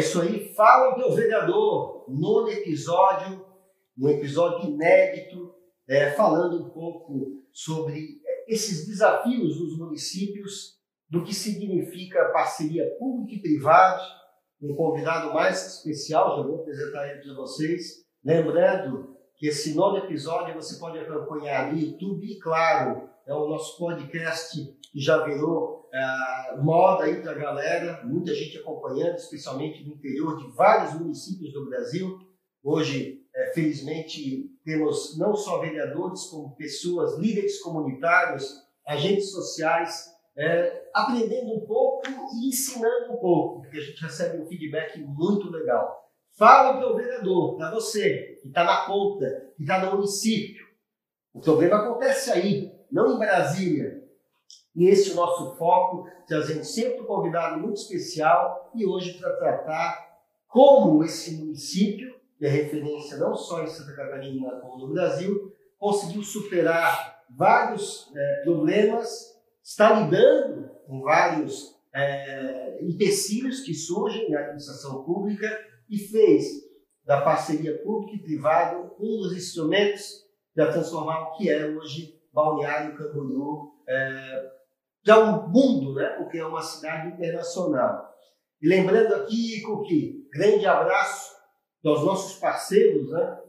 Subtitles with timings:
[0.00, 3.44] isso aí, fala meu vereador, nono episódio,
[3.98, 5.54] um episódio inédito,
[5.88, 10.78] é, falando um pouco sobre é, esses desafios dos municípios,
[11.08, 14.02] do que significa parceria pública e privada,
[14.62, 20.54] um convidado mais especial, já vou apresentar ele para vocês, lembrando que esse novo episódio
[20.54, 24.56] você pode acompanhar no YouTube e, claro, é o nosso podcast
[24.92, 30.50] que já virou uh, moda para a galera, muita gente acompanhando, especialmente no interior de
[30.56, 32.18] vários municípios do Brasil.
[32.62, 41.54] Hoje, é, felizmente, temos não só vereadores, como pessoas, líderes comunitários, agentes sociais, é, aprendendo
[41.54, 42.02] um pouco
[42.34, 46.00] e ensinando um pouco, porque a gente recebe um feedback muito legal.
[46.36, 50.66] Fala para o vereador, para você, que está na ponta, que está no município.
[51.32, 53.99] O problema acontece aí, não em Brasília.
[54.80, 59.36] E esse é o nosso foco, trazendo sempre um convidado muito especial e hoje para
[59.36, 60.08] tratar
[60.48, 66.22] como esse município, que é referência não só em Santa Catarina como no Brasil, conseguiu
[66.22, 75.46] superar vários é, problemas, está lidando com vários é, empecilhos que surgem na administração pública
[75.90, 76.46] e fez
[77.04, 82.96] da parceria pública e privada um dos instrumentos para transformar o que é hoje Balneário
[82.96, 84.59] Camboriú é,
[85.04, 86.08] para o mundo, né?
[86.18, 88.10] porque é uma cidade internacional.
[88.60, 91.34] E lembrando aqui, que grande abraço
[91.84, 93.40] aos nossos parceiros, né?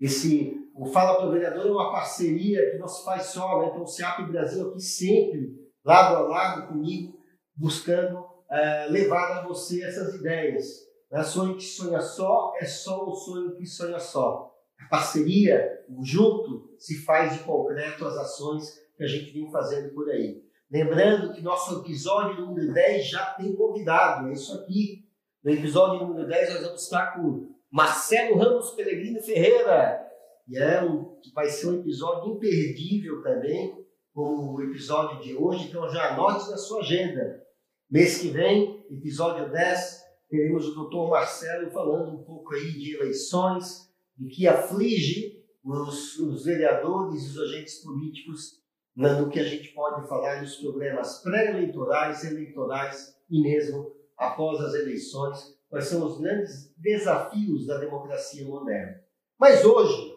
[0.00, 3.68] Esse, o Fala para o Vereador é uma parceria que não se faz só, né?
[3.68, 7.18] Então o CIAP Brasil aqui sempre, lado a lado comigo,
[7.54, 10.66] buscando é, levar a você essas ideias.
[11.10, 11.22] Né?
[11.22, 14.50] Sonho que sonha só é só o sonho que sonha só.
[14.78, 19.92] A parceria, o junto, se faz de concreto as ações que a gente vem fazendo
[19.92, 20.42] por aí.
[20.70, 25.04] Lembrando que nosso episódio número 10 já tem convidado, é isso aqui.
[25.42, 30.00] No episódio número 10 nós vamos estar com Marcelo Ramos Pellegrino Ferreira.
[30.46, 33.84] E é um, vai ser um episódio imperdível também,
[34.14, 37.42] como o episódio de hoje, então já anote na sua agenda.
[37.90, 43.90] Mês que vem, episódio 10, teremos o doutor Marcelo falando um pouco aí de eleições,
[44.16, 48.59] do que aflige os, os vereadores e os agentes políticos
[48.96, 55.58] no que a gente pode falar dos problemas pré-eleitorais, eleitorais e mesmo após as eleições,
[55.68, 59.00] quais são os grandes desafios da democracia moderna.
[59.38, 60.14] Mas hoje,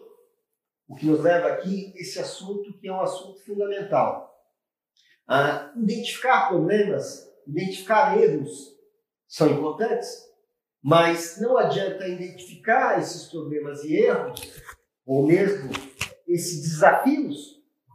[0.87, 4.31] o que nos leva aqui, esse assunto que é um assunto fundamental.
[5.27, 8.73] Ah, identificar problemas, identificar erros
[9.27, 10.09] são importantes,
[10.83, 14.61] mas não adianta identificar esses problemas e erros,
[15.05, 15.71] ou mesmo
[16.27, 17.52] esses desafios,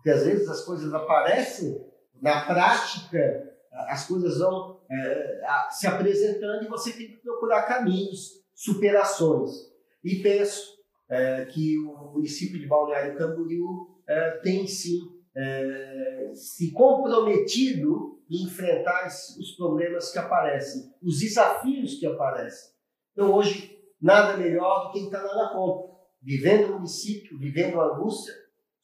[0.09, 1.85] porque às vezes as coisas aparecem
[2.21, 3.55] na prática,
[3.89, 9.51] as coisas vão é, se apresentando e você tem que procurar caminhos, superações.
[10.03, 10.79] E penso
[11.11, 14.99] é, que o município de Balneário Camboriú é, tem sim
[15.37, 22.73] é, se comprometido e enfrentar os problemas que aparecem, os desafios que aparecem.
[23.13, 25.93] Então, hoje, nada melhor do que está lá na ponta,
[26.23, 28.35] vivendo o município, vivendo a angústia,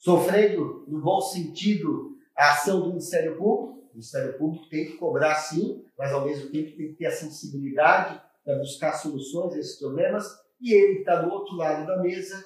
[0.05, 3.89] sofrendo, no bom sentido, a ação do Ministério Público.
[3.89, 7.11] O Ministério Público tem que cobrar, sim, mas ao mesmo tempo tem que ter a
[7.11, 10.27] sensibilidade para buscar soluções a esses problemas.
[10.61, 12.45] E ele está do outro lado da mesa,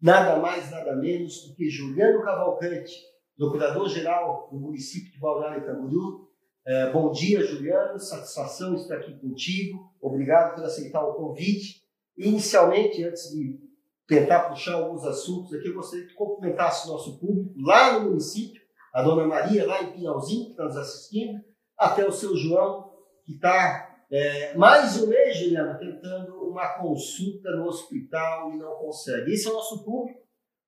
[0.00, 2.92] nada mais, nada menos do que Juliano Cavalcante,
[3.36, 6.28] procurador-geral do município de Balneário Camboriú.
[6.66, 9.90] É, bom dia, Juliano, satisfação estar aqui contigo.
[10.02, 11.82] Obrigado por aceitar o convite.
[12.18, 13.67] Inicialmente, antes de
[14.08, 18.60] tentar puxar alguns assuntos aqui, eu gostaria que cumprimentasse nosso público lá no município,
[18.92, 21.38] a dona Maria, lá em Pinhalzinho, que está nos assistindo,
[21.76, 22.90] até o seu João,
[23.24, 29.30] que está é, mais um mês, Juliana, tentando uma consulta no hospital e não consegue.
[29.30, 30.20] Esse é o nosso público,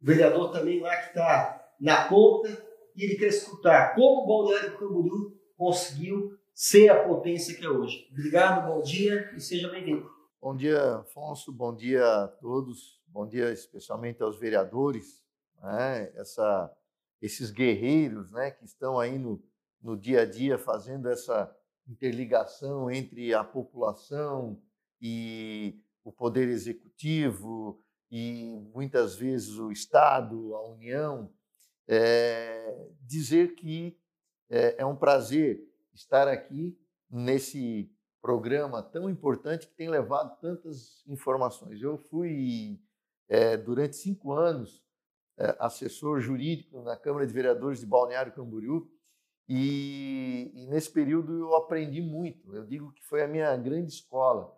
[0.03, 2.49] o vereador também lá que está na ponta
[2.95, 8.07] e ele quer escutar como o Balneário Camboriú conseguiu ser a potência que é hoje.
[8.13, 10.07] Obrigado, bom dia e seja bem-vindo.
[10.43, 11.51] Bom dia, Afonso.
[11.51, 13.00] Bom dia a todos.
[13.13, 15.21] Bom dia especialmente aos vereadores,
[15.61, 16.13] né?
[16.15, 16.73] Essa,
[17.21, 19.43] esses guerreiros, né, que estão aí no,
[19.83, 21.53] no dia a dia fazendo essa
[21.89, 24.63] interligação entre a população
[25.01, 31.33] e o poder executivo e muitas vezes o Estado, a União,
[31.89, 33.99] é, dizer que
[34.49, 35.61] é, é um prazer
[35.93, 36.79] estar aqui
[37.11, 37.91] nesse
[38.23, 41.81] programa tão importante que tem levado tantas informações.
[41.83, 42.81] Eu fui,
[43.31, 44.85] é, durante cinco anos,
[45.39, 48.91] é, assessor jurídico na Câmara de Vereadores de Balneário Camboriú
[49.49, 52.55] e, e, nesse período eu aprendi muito.
[52.55, 54.53] Eu digo que foi a minha grande escola.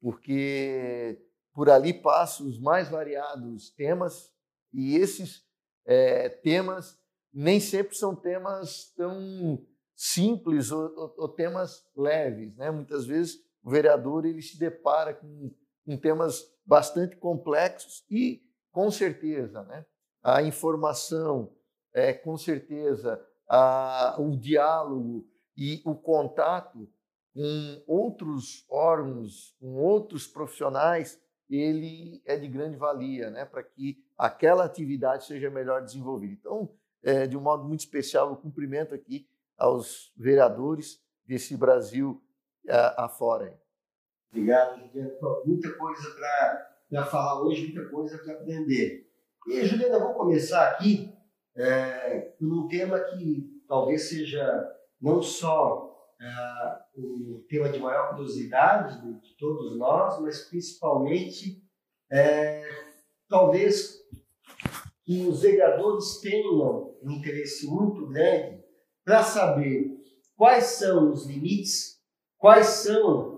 [0.00, 1.20] porque
[1.52, 4.32] por ali passam os mais variados temas
[4.72, 5.44] e esses
[5.84, 7.00] é, temas
[7.32, 9.66] nem sempre são temas tão
[9.96, 12.70] simples ou, ou, ou, temas leves, né?
[12.70, 15.50] Muitas vezes o vereador ele se depara com,
[15.88, 19.86] com temas bastante complexos e com certeza, né?
[20.22, 21.50] A informação,
[21.94, 23.18] é, com certeza,
[23.48, 25.26] a, o diálogo
[25.56, 26.86] e o contato
[27.32, 31.18] com outros órgãos, com outros profissionais,
[31.48, 36.34] ele é de grande valia, né, para que aquela atividade seja melhor desenvolvida.
[36.34, 36.70] Então,
[37.02, 39.26] é, de um modo muito especial, eu cumprimento aqui
[39.56, 42.22] aos vereadores desse Brasil
[42.66, 43.58] é, afora.
[44.30, 45.12] Obrigado, Juliana.
[45.44, 46.10] Muita coisa
[46.90, 49.06] para falar hoje, muita coisa para aprender.
[49.46, 51.12] E, Juliana, vou começar aqui
[51.56, 55.88] é, um tema que talvez seja não só
[56.20, 61.62] é, o tema de maior curiosidade de, de todos nós, mas principalmente,
[62.10, 62.62] é,
[63.28, 63.98] talvez,
[65.04, 68.62] que os vereadores tenham um interesse muito grande
[69.04, 69.96] para saber
[70.36, 71.98] quais são os limites,
[72.36, 73.37] quais são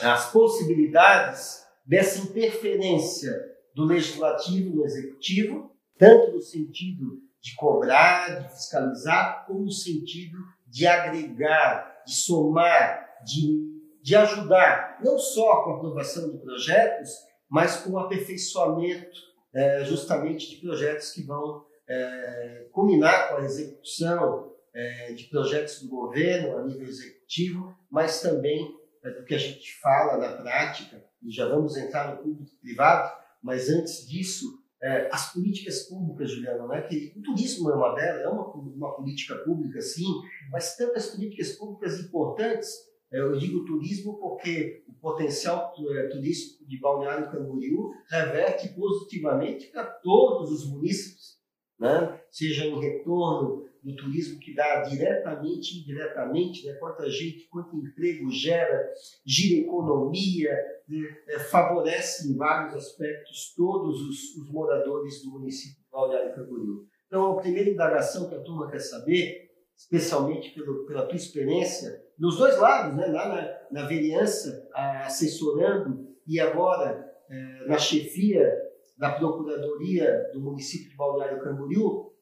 [0.00, 3.32] as possibilidades dessa interferência
[3.74, 10.86] do legislativo no executivo, tanto no sentido de cobrar, de fiscalizar, como no sentido de
[10.86, 17.10] agregar, de somar, de, de ajudar, não só com a aprovação de projetos,
[17.48, 24.52] mas com o aperfeiçoamento é, justamente de projetos que vão é, culminar com a execução
[24.72, 28.74] é, de projetos do governo a nível executivo, mas também
[29.04, 33.12] é, do que a gente fala na prática, e já vamos entrar no público privado,
[33.42, 36.82] mas antes disso, é, as políticas públicas, Juliana, né?
[36.82, 40.06] que o turismo é uma delas, é uma, uma política pública, sim,
[40.50, 42.70] mas tantas políticas públicas importantes.
[43.12, 49.84] É, eu digo turismo porque o potencial é, turístico de Balneário Camboriú reverte positivamente para
[49.84, 51.38] todos os municípios,
[51.78, 52.20] né?
[52.30, 56.72] seja em retorno do turismo que dá diretamente e indiretamente, né?
[56.74, 58.90] quanta gente, quanto emprego gera,
[59.26, 60.50] gira economia,
[60.88, 61.16] né?
[61.28, 66.86] é, favorece em vários aspectos todos os, os moradores do município de Balneário Camboriú.
[67.06, 72.38] Então, a primeira indagação que a turma quer saber, especialmente pelo, pela tua experiência, nos
[72.38, 73.06] dois lados, né?
[73.08, 74.66] lá na, na vereança,
[75.04, 78.50] assessorando, e agora é, na chefia
[78.96, 82.13] da Procuradoria do município de Balneário Camboriú,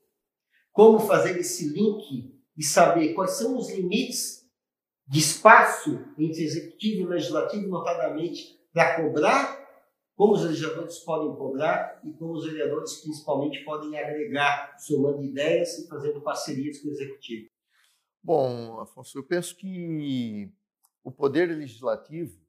[0.73, 4.43] como fazer esse link e saber quais são os limites
[5.07, 9.63] de espaço entre executivo e legislativo, notadamente para cobrar,
[10.17, 15.89] como os legisladores podem cobrar e como os vereadores principalmente podem agregar, somando ideias e
[15.89, 17.49] fazendo parcerias com o executivo.
[18.23, 20.51] Bom, Afonso, eu penso que
[21.03, 22.41] o poder legislativo,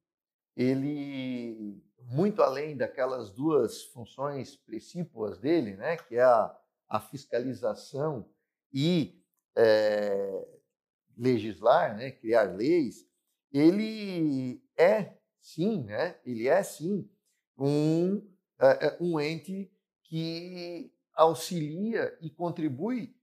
[0.55, 6.55] ele muito além daquelas duas funções precípuas dele, né, que é a
[6.93, 8.29] a fiscalização
[8.71, 9.19] e
[9.57, 10.47] é,
[11.17, 13.09] legislar, né, criar leis,
[13.51, 17.09] ele é sim, né, ele é sim
[17.57, 18.21] um,
[18.59, 19.73] é, um ente
[20.03, 23.15] que auxilia e contribui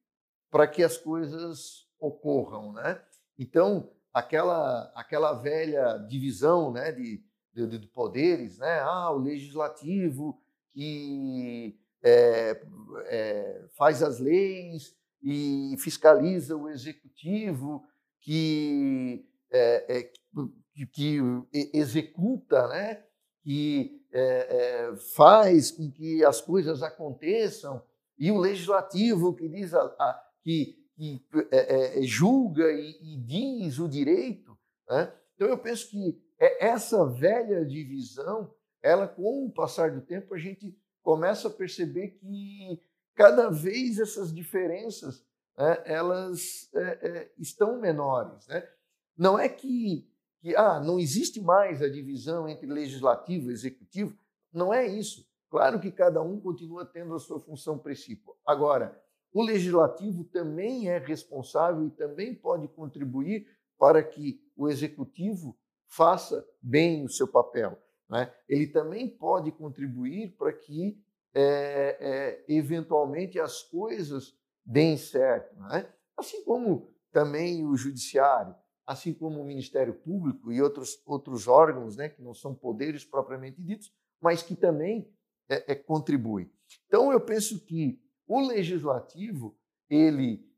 [0.51, 3.01] para que as coisas ocorram, né?
[3.39, 8.81] Então aquela aquela velha divisão, né, de, de, de poderes, né?
[8.81, 10.43] Ah, o legislativo
[10.73, 12.63] que é,
[13.07, 17.85] é, faz as leis e fiscaliza o executivo,
[18.21, 20.03] que, é, é
[20.75, 21.19] que, que,
[21.75, 23.05] executa, né?
[23.43, 24.21] que é,
[24.91, 27.83] é, faz com que as coisas aconteçam,
[28.19, 31.23] e o legislativo que diz a, a, que, que
[32.03, 34.59] julga e, e, diz o direito.
[34.89, 35.13] Né?
[35.35, 40.79] Então eu penso que essa velha divisão, ela com o passar do tempo a gente
[41.03, 42.81] começa a perceber que
[43.15, 45.25] cada vez essas diferenças
[45.57, 48.47] né, elas é, é, estão menores.
[48.47, 48.67] Né?
[49.17, 50.09] Não é que,
[50.41, 54.17] que ah, não existe mais a divisão entre legislativo e executivo,
[54.53, 55.29] não é isso.
[55.51, 58.39] Claro que cada um continua tendo a sua função principal.
[58.47, 58.99] Agora,
[59.33, 63.47] o legislativo também é responsável e também pode contribuir
[63.79, 67.79] para que o executivo faça bem o seu papel.
[68.11, 68.31] Né?
[68.49, 71.01] Ele também pode contribuir para que,
[71.33, 74.37] é, é, eventualmente, as coisas
[74.67, 75.57] deem certo.
[75.57, 75.89] Né?
[76.17, 82.09] Assim como também o Judiciário, assim como o Ministério Público e outros, outros órgãos né,
[82.09, 85.09] que não são poderes propriamente ditos, mas que também
[85.49, 86.51] é, contribuem.
[86.87, 89.57] Então, eu penso que o legislativo,
[89.89, 90.49] ele.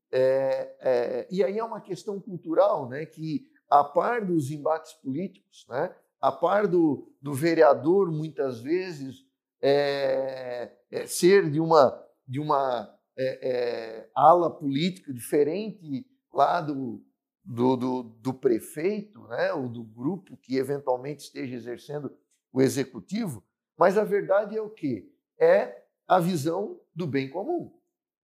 [1.30, 6.30] E aí é uma questão cultural, né, que, a par dos embates políticos, né, a
[6.30, 9.26] par do, do vereador, muitas vezes,
[9.60, 12.88] é, é ser de uma, de uma
[13.18, 17.04] é, é ala política diferente lá do,
[17.44, 22.16] do, do, do, prefeito, né, ou do grupo que eventualmente esteja exercendo
[22.52, 23.44] o executivo,
[23.76, 25.10] mas a verdade é o quê?
[25.40, 27.72] É a visão do bem comum.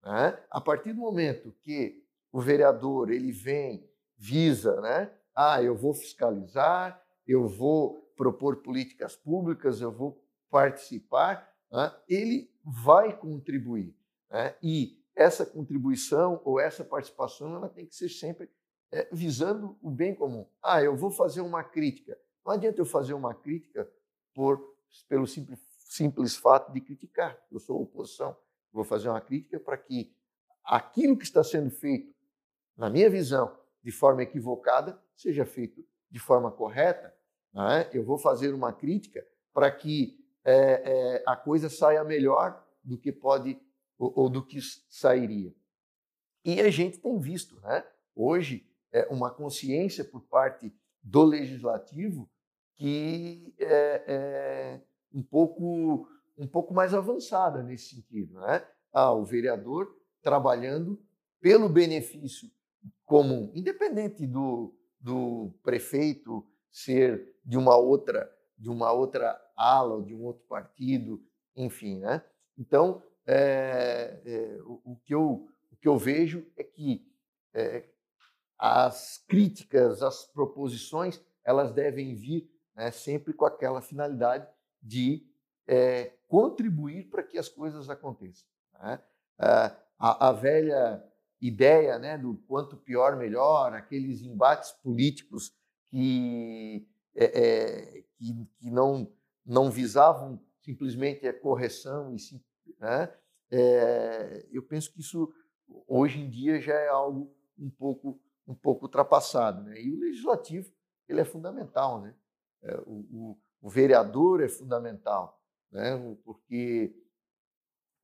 [0.05, 0.39] Né?
[0.51, 2.01] A partir do momento que
[2.31, 5.11] o vereador ele vem, visa, né?
[5.35, 10.21] ah, eu vou fiscalizar, eu vou propor políticas públicas, eu vou
[10.51, 11.95] participar, né?
[12.09, 13.95] ele vai contribuir.
[14.31, 14.57] Né?
[14.63, 18.51] E essa contribuição ou essa participação ela tem que ser sempre
[18.91, 20.47] é, visando o bem comum.
[20.63, 22.19] Ah, eu vou fazer uma crítica.
[22.45, 23.89] Não adianta eu fazer uma crítica
[24.35, 24.75] por,
[25.07, 27.39] pelo simples, simples fato de criticar.
[27.51, 28.37] Eu sou oposição.
[28.73, 30.15] Vou fazer uma crítica para que
[30.65, 32.15] aquilo que está sendo feito,
[32.77, 37.15] na minha visão, de forma equivocada, seja feito de forma correta.
[37.55, 37.91] É?
[37.93, 43.11] Eu vou fazer uma crítica para que é, é, a coisa saia melhor do que
[43.11, 43.61] pode
[43.99, 45.53] ou, ou, do que sairia.
[46.45, 47.85] E a gente tem visto, né?
[48.15, 52.31] hoje, é, uma consciência por parte do legislativo
[52.77, 54.81] que é, é,
[55.13, 58.65] um pouco um pouco mais avançada nesse sentido, né?
[58.93, 61.03] Ah, o vereador trabalhando
[61.41, 62.49] pelo benefício
[63.05, 70.15] comum, independente do, do prefeito ser de uma outra de uma outra ala ou de
[70.15, 71.23] um outro partido,
[71.55, 72.25] enfim, né?
[72.59, 77.07] Então, é, é, o, o, que eu, o que eu vejo é que
[77.55, 77.85] é,
[78.59, 84.47] as críticas, as proposições, elas devem vir né, sempre com aquela finalidade
[84.83, 85.27] de
[86.27, 88.49] contribuir para que as coisas aconteçam.
[88.81, 88.99] Né?
[89.39, 91.05] A, a, velha
[91.43, 95.53] ideia né, do quanto pior, melhor, aqueles embates políticos
[95.91, 99.11] que, é, é, que, que, não,
[99.45, 102.19] não visavam simplesmente a correção, e,
[102.79, 103.13] né?
[103.51, 105.33] É, eu penso que isso
[105.87, 109.63] hoje em dia já é algo um pouco, um pouco ultrapassado.
[109.63, 109.81] Né?
[109.81, 110.73] E o legislativo
[111.09, 112.03] ele é fundamental.
[112.03, 112.15] Né?
[112.87, 115.41] O, o, o vereador é fundamental,
[115.71, 115.97] né?
[116.25, 116.95] porque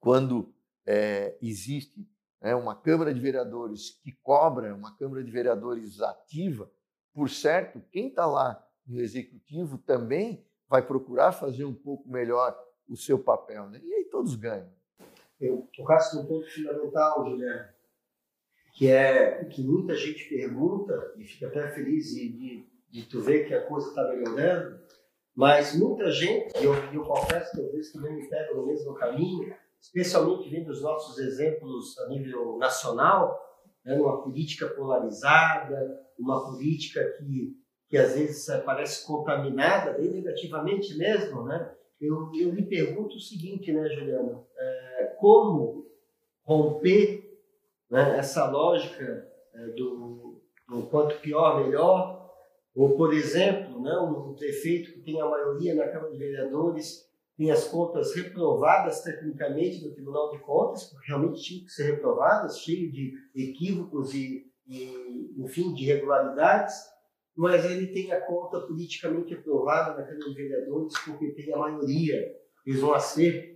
[0.00, 0.54] quando
[0.86, 2.08] é, existe
[2.40, 6.70] né, uma Câmara de Vereadores que cobra, uma Câmara de Vereadores ativa,
[7.14, 12.96] por certo, quem está lá no Executivo também vai procurar fazer um pouco melhor o
[12.96, 13.70] seu papel.
[13.70, 13.80] Né?
[13.82, 14.68] E aí todos ganham.
[15.40, 17.68] Eu tocasse num ponto fundamental, Guilherme,
[18.74, 23.48] que é que muita gente pergunta, e fica até feliz de, de de tu ver
[23.48, 24.78] que a coisa está melhorando,
[25.34, 28.94] mas muita gente, e eu, eu confesso que às vezes também me pego no mesmo
[28.94, 33.36] caminho, especialmente vendo os nossos exemplos a nível nacional,
[33.84, 37.56] né, numa política polarizada, uma política que,
[37.88, 41.74] que às vezes parece contaminada, bem negativamente mesmo, né?
[42.00, 44.42] Eu, eu me pergunto o seguinte, né, Juliana?
[44.56, 45.86] É, como
[46.42, 47.24] romper
[47.90, 52.30] né, essa lógica é, do, do quanto pior, melhor,
[52.74, 57.50] ou, por exemplo, né, um prefeito que tem a maioria na Câmara de Vereadores tem
[57.50, 62.92] as contas reprovadas tecnicamente no Tribunal de Contas, porque realmente tinham que ser reprovadas, cheio
[62.92, 66.74] de equívocos e, e, enfim, de irregularidades,
[67.36, 72.32] mas ele tem a conta politicamente aprovada na Câmara de Vereadores porque tem a maioria,
[72.62, 73.54] fez um acerto,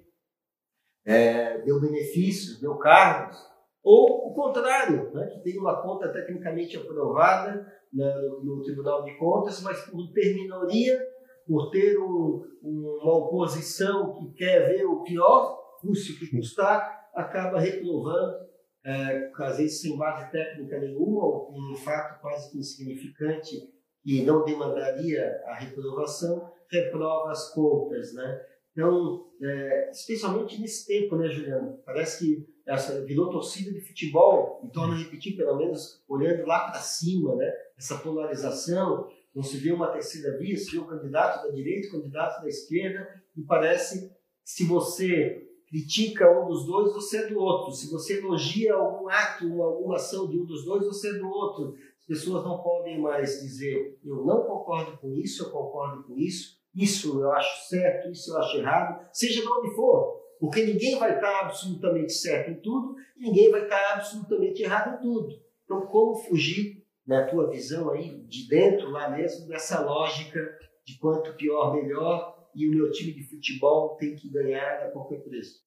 [1.04, 3.38] é, deu benefícios, deu cargos,
[3.82, 9.62] ou o contrário, né, que tem uma conta tecnicamente aprovada, no, no Tribunal de Contas,
[9.62, 11.00] mas por ter minoria,
[11.48, 17.58] por ter um, uma oposição que quer ver o pior, custe o que custar, acaba
[17.58, 18.46] reprovando,
[18.84, 23.56] é, às vezes sem base técnica nenhuma, ou um fato quase que insignificante
[24.04, 28.40] que não demandaria a reprovação, reprova as contas, né?
[28.72, 31.80] Então, é, especialmente nesse tempo, né, Juliano?
[31.84, 36.70] Parece que essa virou torcida de futebol, e torna a repetir, pelo menos olhando lá
[36.70, 37.50] para cima, né?
[37.78, 42.00] essa polarização, não se vê uma terceira via, se vê o candidato da direita, o
[42.00, 43.06] candidato da esquerda,
[43.36, 47.72] e parece que se você critica um dos dois, você é do outro.
[47.72, 51.74] Se você elogia algum ato, alguma ação de um dos dois, você é do outro.
[52.00, 56.58] As pessoas não podem mais dizer, eu não concordo com isso, eu concordo com isso,
[56.74, 60.18] isso eu acho certo, isso eu acho errado, seja de onde for.
[60.40, 65.02] Porque ninguém vai estar absolutamente certo em tudo e ninguém vai estar absolutamente errado em
[65.02, 65.34] tudo.
[65.64, 66.77] Então, como fugir
[67.08, 72.68] na tua visão aí, de dentro lá mesmo, dessa lógica de quanto pior, melhor, e
[72.68, 75.66] o meu time de futebol tem que ganhar a qualquer preço?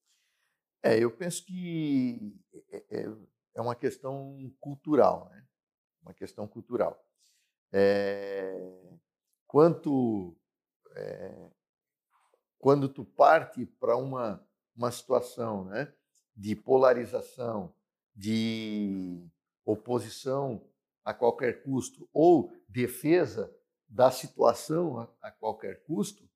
[0.84, 2.32] É, eu penso que
[2.70, 3.06] é, é,
[3.56, 5.44] é uma questão cultural, né?
[6.00, 7.04] Uma questão cultural.
[7.72, 8.56] É,
[9.48, 10.36] quanto
[10.94, 11.50] é,
[12.58, 14.46] quando tu parte para uma,
[14.76, 15.92] uma situação né,
[16.36, 17.74] de polarização,
[18.14, 19.28] de
[19.64, 20.64] oposição
[21.04, 23.54] a qualquer custo ou defesa
[23.88, 26.28] da situação a, a qualquer custo,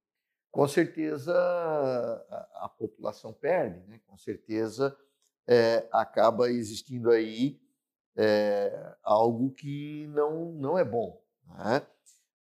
[0.50, 4.00] com certeza a, a população perde, né?
[4.06, 4.96] com certeza
[5.46, 7.60] é, acaba existindo aí
[8.16, 11.22] é, algo que não, não é bom.
[11.46, 11.86] Né?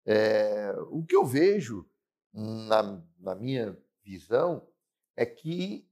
[0.06, 1.88] É, o que eu vejo,
[2.32, 4.66] na, na, minha visão,
[5.16, 5.88] é que,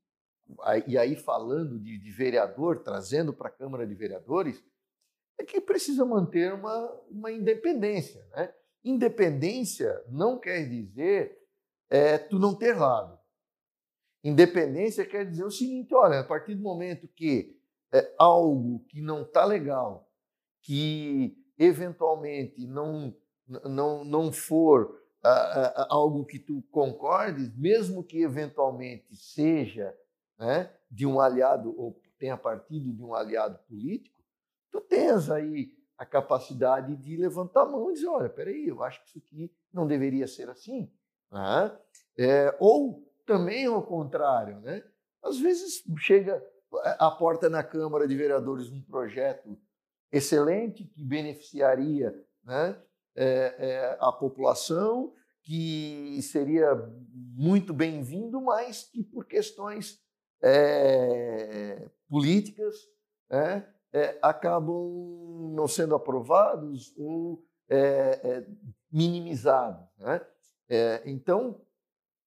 [0.86, 4.62] e aí falando de, de vereador, trazendo para a Câmara de Vereadores,
[5.38, 8.24] é que precisa manter uma, uma independência.
[8.36, 8.52] Né?
[8.84, 11.38] Independência não quer dizer
[11.90, 13.18] é, tu não ter lado.
[14.22, 17.58] Independência quer dizer o seguinte: olha, a partir do momento que
[17.92, 20.10] é algo que não está legal,
[20.62, 23.14] que eventualmente não,
[23.64, 25.00] não, não for
[25.88, 29.96] algo que tu concordes, mesmo que eventualmente seja
[30.38, 34.13] né, de um aliado ou tenha partido de um aliado político,
[34.74, 39.00] tu tens aí a capacidade de levantar a mão e dizer, olha, peraí, eu acho
[39.02, 40.92] que isso aqui não deveria ser assim.
[41.30, 41.78] Né?
[42.18, 44.82] É, ou também ao contrário, né?
[45.22, 46.44] às vezes chega
[46.98, 49.56] a porta na Câmara de Vereadores um projeto
[50.10, 52.12] excelente que beneficiaria
[52.42, 52.76] né,
[53.14, 56.74] é, é, a população, que seria
[57.12, 60.00] muito bem-vindo, mas que por questões
[60.42, 62.74] é, políticas
[63.30, 68.46] né, é, acabam não sendo aprovados ou é, é,
[68.90, 69.86] minimizados.
[69.96, 70.20] Né?
[70.68, 71.60] É, então,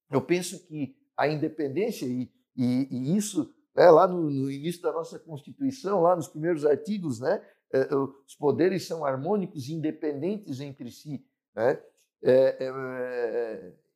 [0.10, 4.94] eu penso que a independência, e, e, e isso né, lá no, no, início da
[4.94, 7.94] nossa Constituição, lá nos primeiros artigos, né, é,
[8.26, 11.26] os poderes são harmônicos e independentes entre si.
[11.54, 11.82] Né?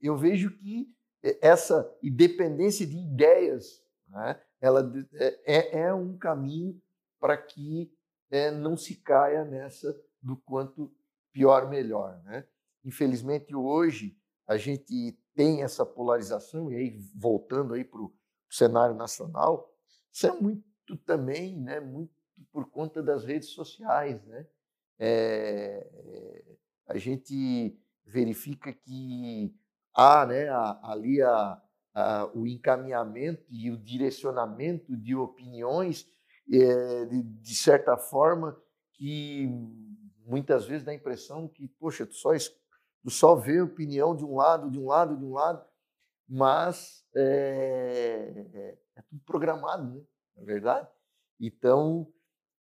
[0.01, 0.93] Eu vejo que
[1.41, 4.91] essa independência de ideias né, ela
[5.45, 6.79] é, é um caminho
[7.21, 7.93] para que
[8.31, 10.91] é, não se caia nessa do quanto
[11.31, 12.19] pior, melhor.
[12.23, 12.45] Né?
[12.83, 18.13] Infelizmente, hoje, a gente tem essa polarização, e aí, voltando aí para o
[18.49, 19.71] cenário nacional,
[20.11, 22.11] isso é muito também, né, muito
[22.51, 24.25] por conta das redes sociais.
[24.25, 24.47] Né?
[24.99, 26.57] É,
[26.87, 29.55] a gente verifica que
[29.93, 30.49] há né,
[30.83, 31.61] ali a,
[31.93, 36.11] a, o encaminhamento e o direcionamento de opiniões
[36.51, 38.59] é, de, de, certa forma,
[38.93, 39.47] que
[40.25, 42.31] muitas vezes dá a impressão que, poxa, tu só,
[43.03, 45.63] tu só vê opinião de um lado, de um lado, de um lado,
[46.27, 50.01] mas é, é, tudo programado, né?
[50.35, 50.87] não é verdade?
[51.39, 52.11] Então,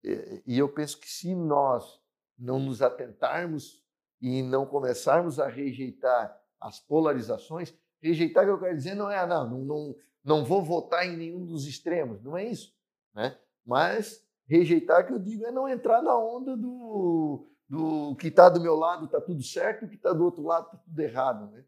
[0.05, 2.01] é, e eu penso que se nós
[2.37, 3.83] não nos atentarmos
[4.21, 9.27] e não começarmos a rejeitar as polarizações, rejeitar que eu quero dizer não é, ah,
[9.27, 12.75] não, não, não vou votar em nenhum dos extremos, não é isso,
[13.13, 13.37] né?
[13.67, 18.61] Mas rejeitar, que eu digo, é não entrar na onda do, do que está do
[18.61, 21.51] meu lado está tudo certo, o que está do outro lado está tudo errado.
[21.51, 21.65] Né?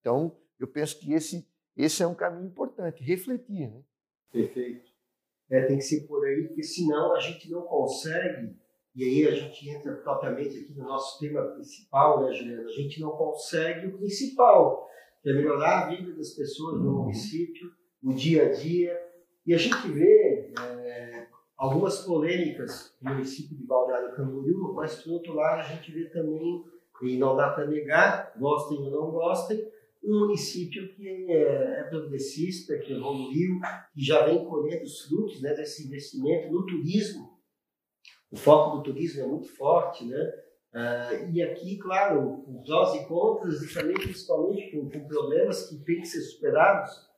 [0.00, 1.44] Então, eu penso que esse,
[1.76, 3.68] esse é um caminho importante, refletir.
[3.68, 3.82] Né?
[4.32, 4.88] Perfeito.
[5.50, 8.54] É, tem que ser por aí, porque senão a gente não consegue,
[8.94, 12.68] e aí a gente entra propriamente aqui no nosso tema principal, né, Juliana?
[12.68, 14.88] A gente não consegue o principal,
[15.20, 17.02] que é melhorar a vida das pessoas no uhum.
[17.02, 17.68] município,
[18.02, 18.96] o dia a dia.
[19.44, 21.19] E a gente vê é,
[21.60, 26.64] algumas polêmicas no município de Balneário Camboriú, mas por outro lado a gente vê também,
[27.02, 29.62] e não dá para negar, gostem ou não gostem,
[30.02, 33.60] um município que é, é progressista, que evoluiu,
[33.92, 37.38] que já vem colhendo os frutos né, desse investimento no turismo.
[38.30, 40.32] O foco do turismo é muito forte, né?
[40.72, 45.76] Uh, e aqui, claro, com prós e contras, e também principalmente com, com problemas que
[45.84, 47.09] têm que ser superados,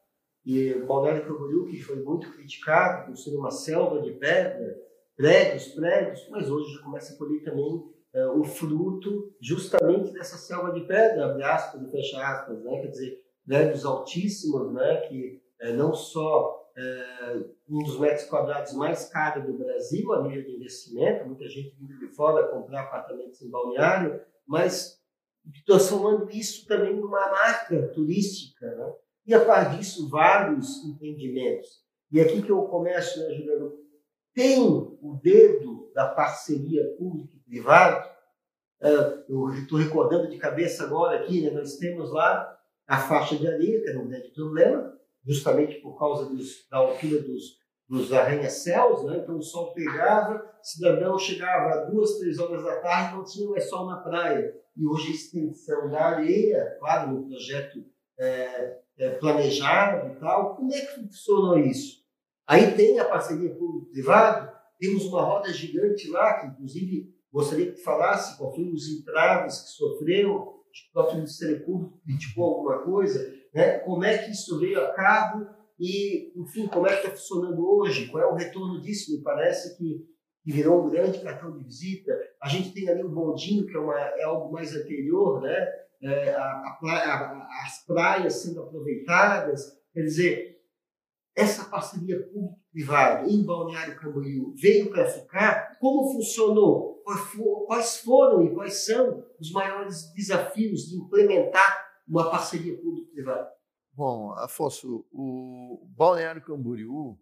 [0.44, 4.76] e o Balneário Camboriú, que foi muito criticado por ser uma selva de pedra,
[5.16, 10.72] prédios, prédios, mas hoje já começa a colher também é, o fruto justamente dessa selva
[10.72, 12.80] de pedra, abre aspas e fecha aspas, né?
[12.80, 14.96] quer dizer, prédios altíssimos, né?
[15.08, 20.44] que é, não só é, um dos metros quadrados mais caros do Brasil a nível
[20.44, 25.00] de investimento, muita gente vindo de fora comprar apartamentos em Balneário, mas
[25.66, 28.92] transformando isso também numa marca turística, né?
[29.26, 31.82] E a par disso, vários entendimentos.
[32.10, 33.72] E aqui que eu começo, né, Juliano?
[34.34, 38.10] Tem o dedo da parceria pública e privada.
[38.80, 43.46] Uh, eu estou recordando de cabeça agora aqui, né, nós temos lá a faixa de
[43.46, 44.92] areia, que era um grande problema,
[45.24, 47.58] justamente por causa dos, da altura dos,
[47.88, 49.18] dos arranha-céus, né?
[49.22, 53.86] então o sol pegava, cidadão chegava duas, três horas da tarde, não tinha mais sol
[53.86, 54.52] na praia.
[54.76, 57.84] E hoje a extensão da areia, claro, no projeto
[58.22, 60.56] é, é, planejado e tal.
[60.56, 62.02] Como é que funcionou isso?
[62.46, 68.36] Aí tem a parceria público-privado, temos uma roda gigante lá, que inclusive gostaria que falasse
[68.36, 73.78] qual foi os entraves que sofreu, o próprio Ministério Público criticou alguma coisa, né?
[73.80, 75.46] como é que isso veio a cabo
[75.78, 79.76] e, enfim, como é que está funcionando hoje, qual é o retorno disso, me parece
[79.76, 80.06] que,
[80.44, 82.12] que virou um grande cartão de visita.
[82.42, 85.68] A gente tem ali o bondinho, que é, uma, é algo mais anterior, né?
[86.02, 90.52] É, a, a, as praias sendo aproveitadas, quer dizer,
[91.34, 95.78] essa parceria público-privada em Balneário Camboriú veio para ficar?
[95.78, 97.02] Como funcionou?
[97.66, 103.50] Quais foram e quais são os maiores desafios de implementar uma parceria público-privada?
[103.92, 107.18] Bom, Afonso, o Balneário Camboriú,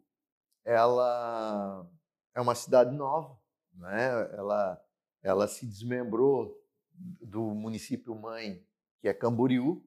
[0.65, 1.87] ela
[2.35, 3.39] é uma cidade nova,
[3.75, 4.31] né?
[4.33, 4.83] Ela,
[5.23, 6.57] ela se desmembrou
[6.93, 8.65] do município mãe,
[9.01, 9.83] que é Camboriú,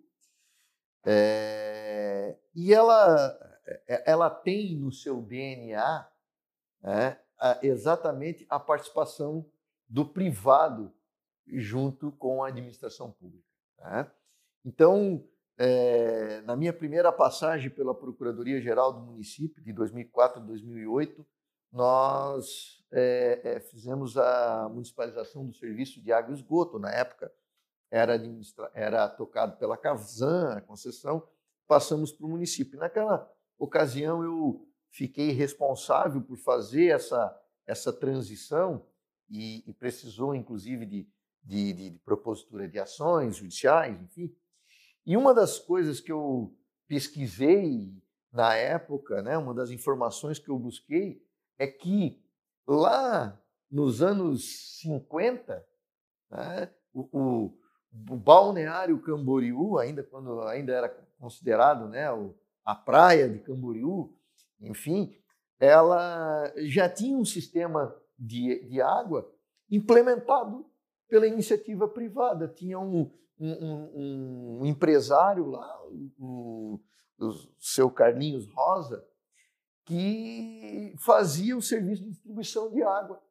[1.05, 3.37] é, e ela
[3.87, 6.09] é, ela tem no seu DNA
[6.83, 7.17] é,
[7.61, 9.45] exatamente a participação
[9.87, 10.93] do privado
[11.47, 13.47] junto com a administração pública.
[13.79, 14.11] Né?
[14.65, 15.23] Então,
[15.57, 21.25] é, na minha primeira passagem pela Procuradoria-Geral do município, de 2004 a 2008,
[21.71, 26.79] nós é, é, fizemos a municipalização do serviço de água e esgoto.
[26.79, 27.31] Na época,
[27.93, 28.19] era,
[28.73, 31.29] era tocado pela Casan, a concessão,
[31.67, 32.79] passamos para o município.
[32.79, 38.83] Naquela ocasião eu fiquei responsável por fazer essa, essa transição
[39.29, 41.07] e, e precisou, inclusive, de,
[41.43, 44.35] de, de, de propositura de ações judiciais, enfim.
[45.05, 46.51] E uma das coisas que eu
[46.87, 47.93] pesquisei
[48.31, 51.23] na época, né, uma das informações que eu busquei,
[51.59, 52.19] é que
[52.65, 55.63] lá nos anos 50,
[56.31, 57.62] né, o, o,
[58.09, 62.07] o, balneário Camboriú, ainda quando ainda era considerado né,
[62.65, 64.13] a praia de Camboriú,
[64.59, 65.15] enfim,
[65.59, 69.29] ela já tinha um sistema de, de água
[69.69, 70.65] implementado
[71.07, 72.47] pela iniciativa privada.
[72.47, 75.81] Tinha um, um, um empresário lá,
[76.19, 76.79] o,
[77.19, 79.05] o seu Carlinhos Rosa,
[79.85, 83.21] que fazia o serviço de distribuição de água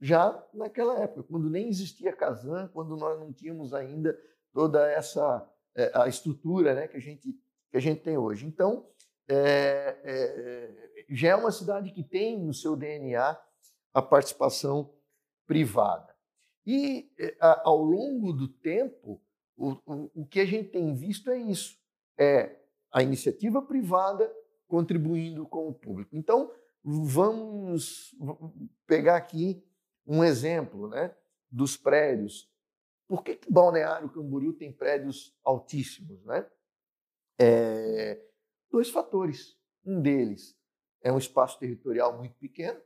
[0.00, 4.18] já naquela época, quando nem existia Casan, quando nós não tínhamos ainda
[4.52, 7.34] toda essa eh, a estrutura né, que a gente
[7.70, 8.46] que a gente tem hoje.
[8.46, 8.86] Então,
[9.28, 13.38] é, é, já é uma cidade que tem no seu DNA
[13.92, 14.92] a participação
[15.46, 16.14] privada.
[16.64, 19.20] E é, a, ao longo do tempo,
[19.56, 21.78] o, o, o que a gente tem visto é isso:
[22.18, 22.56] é
[22.92, 24.30] a iniciativa privada
[24.68, 26.16] contribuindo com o público.
[26.16, 26.50] Então,
[26.82, 28.14] vamos
[28.86, 29.62] pegar aqui
[30.06, 31.14] um exemplo né,
[31.50, 32.50] dos prédios.
[33.08, 36.24] Por que, que Balneário Camboriú tem prédios altíssimos?
[36.24, 36.46] Né?
[37.38, 38.22] É,
[38.70, 39.56] dois fatores.
[39.84, 40.56] Um deles
[41.02, 42.80] é um espaço territorial muito pequeno,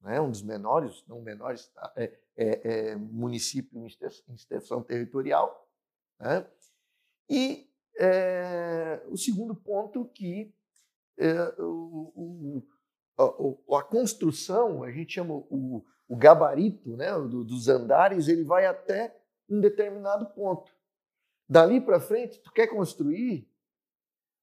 [0.00, 3.86] né, um dos menores, não menores, é, é, é município em
[4.34, 5.68] extensão territorial.
[6.18, 6.44] Né,
[7.30, 10.52] e é, o segundo ponto que
[11.16, 12.62] é, o, o,
[13.16, 18.66] a, a, construção, a gente chama o, o gabarito né, do, dos andares, ele vai
[18.66, 20.70] até um determinado ponto.
[21.48, 23.50] Dali para frente, tu quer construir,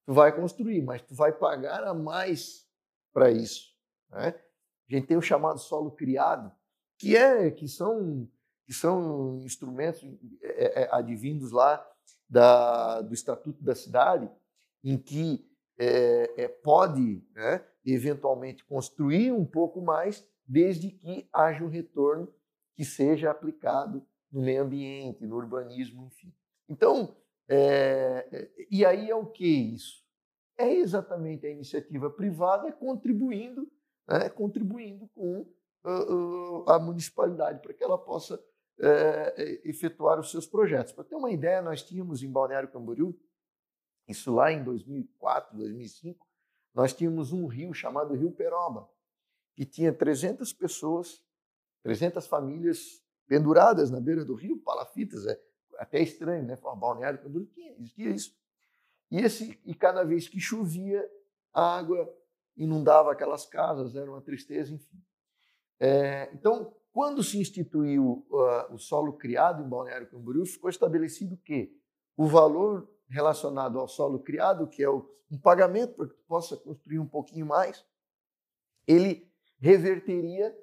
[0.04, 2.68] tu vai construir, mas tu vai pagar a mais
[3.14, 3.72] para isso.
[4.10, 4.30] Né?
[4.30, 6.52] A gente tem o chamado solo criado,
[6.98, 8.28] que é que são
[8.66, 10.04] que são instrumentos
[10.42, 11.88] é, é, advindos lá
[12.28, 14.28] da, do Estatuto da Cidade,
[14.84, 21.70] em que é, é, pode né, eventualmente construir um pouco mais, desde que haja um
[21.70, 22.34] retorno
[22.76, 26.34] que seja aplicado no meio ambiente, no urbanismo, enfim.
[26.68, 27.16] Então,
[27.48, 30.04] é, é, e aí é o que isso?
[30.58, 33.72] É exatamente a iniciativa privada contribuindo,
[34.08, 35.42] né, contribuindo com
[35.86, 40.94] uh, uh, a municipalidade para que ela possa uh, efetuar os seus projetos.
[40.94, 43.18] Para ter uma ideia, nós tínhamos em Balneário Camboriú,
[44.08, 46.28] isso lá em 2004, 2005,
[46.74, 48.90] nós tínhamos um rio chamado Rio Peroba,
[49.56, 51.24] que tinha 300 pessoas,
[51.84, 55.40] 300 famílias penduradas na beira do rio, palafitas, é,
[55.78, 56.56] até estranho, né?
[56.58, 57.20] Falar balneário,
[57.54, 58.36] tinha, existia isso.
[59.12, 61.08] E, esse, e cada vez que chovia,
[61.54, 62.12] a água
[62.56, 65.02] inundava aquelas casas, era uma tristeza, enfim.
[65.80, 71.74] É, então, quando se instituiu uh, o solo criado em Balneário Camboriú, ficou estabelecido que
[72.18, 76.58] o valor relacionado ao solo criado, que é o, um pagamento para que tu possa
[76.58, 77.86] construir um pouquinho mais,
[78.88, 79.29] ele
[79.60, 80.56] reverteria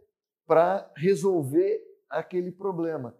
[0.46, 3.16] para resolver aquele problema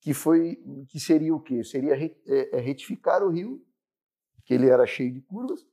[0.00, 0.56] que foi
[0.88, 1.62] que seria o quê?
[1.62, 3.64] Seria é, é, retificar o rio
[4.44, 5.64] que ele era cheio de curvas,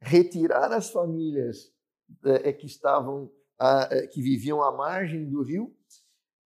[0.00, 1.72] retirar as famílias
[2.24, 3.30] é, que estavam,
[4.12, 5.72] que viviam à margem do rio,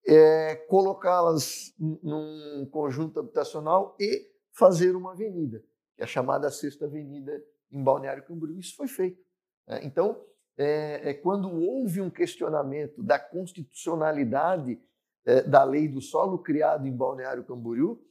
[0.05, 5.63] é, colocá-las num conjunto habitacional e fazer uma avenida,
[5.95, 7.41] que é a chamada Sexta Avenida
[7.71, 8.59] em Balneário Camboriú.
[8.59, 9.23] Isso foi feito.
[9.67, 9.81] Né?
[9.85, 10.21] Então,
[10.59, 14.81] é, é, quando houve um questionamento da constitucionalidade
[15.25, 18.03] é, da lei do solo criado em Balneário Camboriú,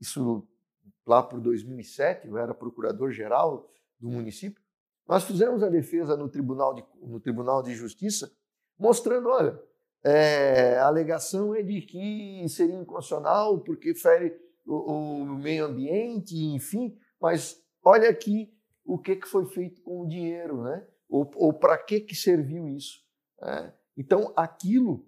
[0.00, 0.48] isso
[1.06, 4.62] lá por 2007, eu era procurador-geral do município,
[5.06, 8.32] nós fizemos a defesa no Tribunal de, no Tribunal de Justiça,
[8.78, 9.60] mostrando, olha,
[10.02, 14.34] é, a alegação é de que seria inconstitucional porque fere
[14.64, 20.08] o, o, meio ambiente, enfim, mas olha aqui o que, que foi feito com o
[20.08, 20.86] dinheiro, né?
[21.10, 23.04] Ou, ou para que, que serviu isso.
[23.40, 23.74] Né?
[23.96, 25.06] Então, aquilo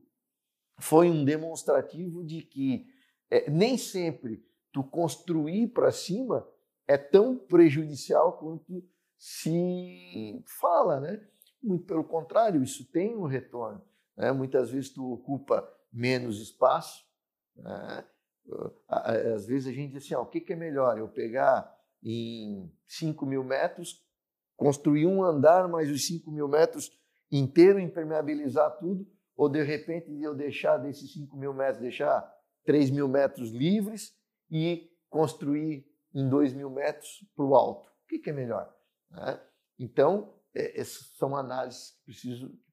[0.78, 2.86] foi um demonstrativo de que
[3.30, 6.46] é, nem sempre tu construir para cima
[6.86, 8.82] é tão prejudicial quanto
[9.16, 11.24] se fala, né?
[11.62, 13.80] Muito pelo contrário, isso tem um retorno.
[14.16, 14.32] Né?
[14.32, 17.04] Muitas vezes tu ocupa menos espaço.
[17.54, 18.04] Né?
[18.88, 20.98] Às vezes a gente diz assim, ó, o que, que é melhor?
[20.98, 24.01] Eu pegar em 5 mil metros,
[24.62, 26.88] construir um andar, mais os 5 mil metros
[27.32, 29.04] inteiro, impermeabilizar tudo,
[29.36, 32.32] ou de repente eu deixar desses 5 mil metros, deixar
[32.64, 34.14] 3 mil metros livres
[34.48, 37.88] e construir em 2 mil metros para o alto.
[37.88, 38.72] O que, que é melhor?
[39.10, 39.40] Né?
[39.80, 42.12] Então, é, essas são análises que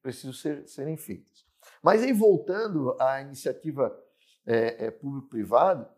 [0.00, 1.44] precisam, ser, serem feitas.
[1.82, 3.92] Mas aí, voltando à iniciativa
[4.46, 5.92] é, é, público-privada,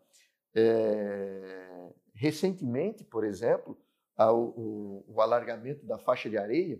[0.55, 3.77] é, recentemente, por exemplo,
[4.15, 6.79] ao, o, o, alargamento da faixa de areia,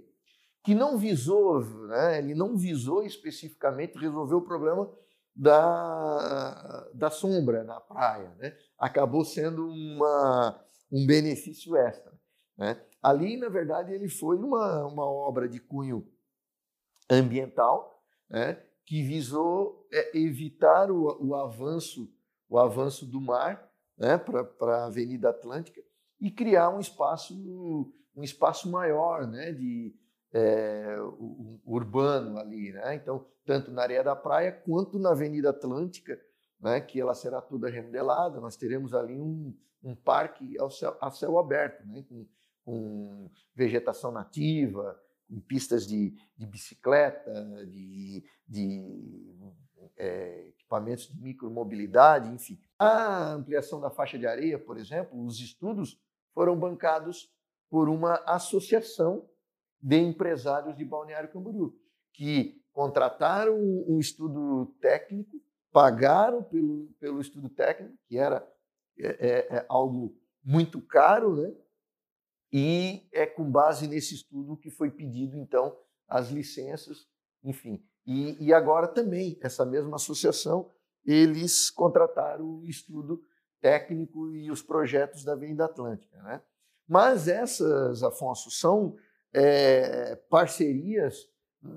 [0.63, 4.89] que não visou, né, ele não visou especificamente resolver o problema
[5.35, 8.33] da, da sombra na praia.
[8.37, 8.55] Né?
[8.77, 12.13] Acabou sendo uma, um benefício extra.
[12.57, 12.79] Né?
[13.01, 16.07] Ali, na verdade, ele foi uma, uma obra de cunho
[17.09, 22.09] ambiental, né, que visou é, evitar o, o, avanço
[22.49, 25.81] o avanço do mar né, para a Avenida Atlântica
[26.23, 29.93] e criar um espaço um espaço maior né, de
[30.31, 30.95] é,
[31.65, 32.95] urbano ali, né?
[32.95, 36.17] Então tanto na areia da praia quanto na Avenida Atlântica,
[36.61, 41.11] né, que ela será toda remodelada, nós teremos ali um, um parque ao céu, a
[41.11, 42.25] céu aberto, né, com
[42.63, 47.31] com vegetação nativa, com pistas de, de bicicleta,
[47.65, 49.35] de, de
[49.97, 52.59] é, equipamentos de micromobilidade, enfim.
[52.79, 55.99] A ampliação da faixa de areia, por exemplo, os estudos
[56.33, 57.31] foram bancados
[57.69, 59.27] por uma associação
[59.81, 61.75] de empresários de Balneário Camboriú,
[62.13, 65.41] que contrataram um estudo técnico,
[65.71, 68.47] pagaram pelo, pelo estudo técnico, que era
[68.97, 71.53] é, é, é algo muito caro, né?
[72.51, 75.75] E é com base nesse estudo que foi pedido, então,
[76.07, 77.07] as licenças,
[77.43, 77.83] enfim.
[78.05, 80.69] E, e agora também, essa mesma associação,
[81.03, 83.23] eles contrataram o estudo
[83.63, 86.21] técnico e os projetos da Avenida Atlântica.
[86.21, 86.41] Né?
[86.85, 88.97] Mas essas, Afonso, são
[89.33, 91.29] é, parcerias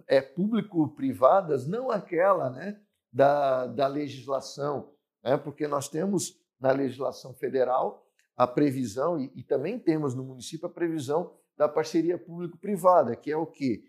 [0.09, 2.81] é, público-privadas, não aquela né,
[3.13, 5.37] da, da legislação, né?
[5.37, 8.05] porque nós temos na legislação federal
[8.37, 13.37] a previsão, e, e também temos no município a previsão da parceria público-privada, que é
[13.37, 13.85] o quê?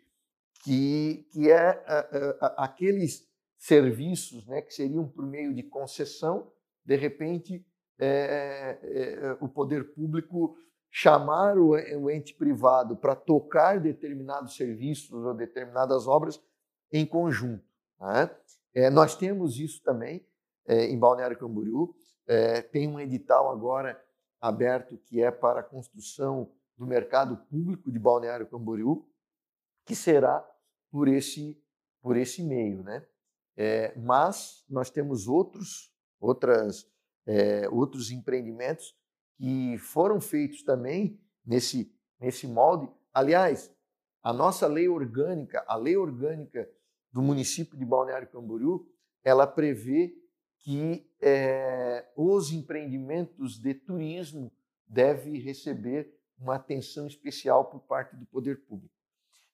[0.64, 2.00] Que, que é a,
[2.42, 6.52] a, aqueles serviços né, que seriam por meio de concessão,
[6.86, 7.66] de repente
[8.00, 10.58] é, é, o poder público
[10.90, 16.42] chamar o, o ente privado para tocar determinados serviços ou determinadas obras
[16.92, 17.64] em conjunto.
[18.00, 18.30] Né?
[18.74, 20.26] É, nós temos isso também
[20.66, 21.96] é, em Balneário Camboriú,
[22.28, 24.02] é, tem um edital agora
[24.40, 29.08] aberto que é para a construção do mercado público de Balneário Camboriú,
[29.86, 30.46] que será
[30.92, 31.62] por esse
[32.02, 33.06] por esse meio, né?
[33.58, 36.88] É, mas nós temos outros outras
[37.28, 38.96] é, outros empreendimentos
[39.36, 42.90] que foram feitos também nesse nesse molde.
[43.14, 43.72] Aliás,
[44.22, 46.70] a nossa lei orgânica, a lei orgânica
[47.12, 48.88] do município de Balneário Camboriú,
[49.24, 50.16] ela prevê
[50.60, 54.52] que é, os empreendimentos de turismo
[54.86, 58.94] devem receber uma atenção especial por parte do poder público.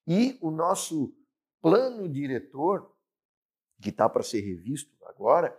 [0.05, 1.15] E o nosso
[1.61, 2.91] plano diretor,
[3.81, 5.57] que está para ser revisto agora,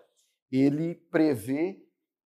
[0.50, 1.83] ele prevê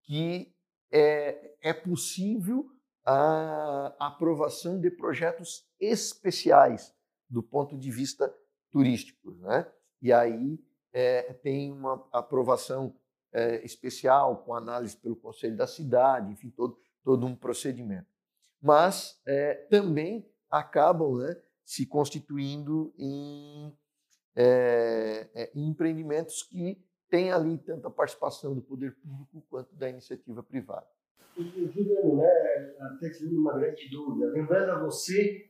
[0.09, 0.55] que
[0.91, 2.67] é, é possível
[3.05, 6.95] a aprovação de projetos especiais
[7.29, 8.35] do ponto de vista
[8.71, 9.33] turístico.
[9.33, 9.71] Né?
[10.01, 10.59] E aí
[10.95, 12.97] é, tem uma aprovação
[13.33, 18.09] é, especial, com análise pelo Conselho da Cidade, enfim, todo, todo um procedimento.
[18.63, 23.77] mas é, também acabam né, se constituindo em,
[24.35, 29.89] é, é, em empreendimentos que têm ali tanto a participação do poder público quanto da
[29.89, 30.87] iniciativa privada.
[31.37, 34.33] Juliano, né, até tive uma grande dúvida.
[34.33, 35.47] Lembrando a você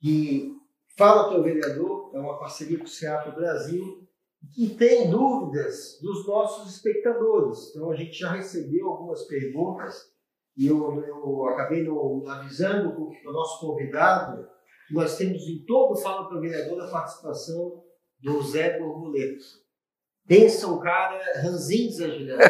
[0.00, 0.54] que
[0.96, 4.06] Fala Teu Vereador é uma parceria com o SEAP Brasil
[4.52, 7.70] que tem dúvidas dos nossos espectadores.
[7.70, 10.12] Então, a gente já recebeu algumas perguntas
[10.56, 14.46] e eu, eu acabei no, avisando o nosso convidado
[14.86, 17.82] que nós temos em todo o Fala Teu Vereador a participação
[18.20, 19.63] do Zé Borboleta.
[20.26, 22.40] Pensa um cara ranzinza, Juliano.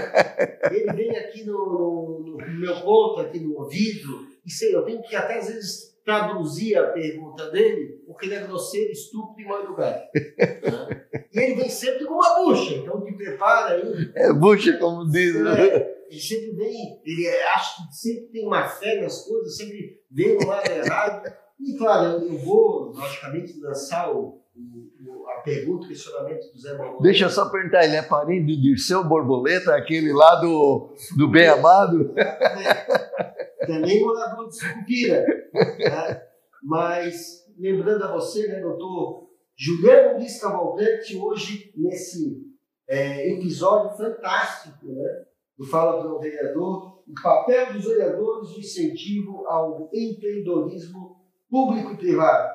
[0.71, 5.03] Ele vem aqui no, no, no, meu ponto, aqui no ouvido, e sei, eu tenho
[5.03, 9.65] que até às vezes traduzir a pergunta dele, porque ele é grosseiro, estúpido e mal
[9.65, 10.03] educado.
[10.15, 11.05] Né?
[11.33, 14.13] E ele vem sempre com uma bucha, então te prepara aí.
[14.15, 15.35] É bucha, como diz.
[15.35, 15.67] Né?
[15.67, 20.35] É, ele sempre vem, ele acha que sempre tem uma fé nas coisas, sempre vê
[20.35, 21.33] no lado errado.
[21.59, 27.03] E claro, eu vou, logicamente, lançar o, o, a pergunta, o questionamento do Zé Borboleta.
[27.03, 31.49] Deixa eu só perguntar, ele é parente de Dirceu Borboleta, aquele lá do, do Bem
[31.49, 32.15] Amado?
[32.17, 35.25] É, também morador de Sucupira.
[35.53, 36.23] Né?
[36.63, 42.43] Mas, lembrando a você, né, doutor Juliano Luiz Cavalcante, hoje, nesse
[42.89, 45.25] é, episódio fantástico né,
[45.59, 51.17] do Fala para o Vereador, o papel dos vereadores de incentivo ao empreendedorismo
[51.51, 52.55] público e privado.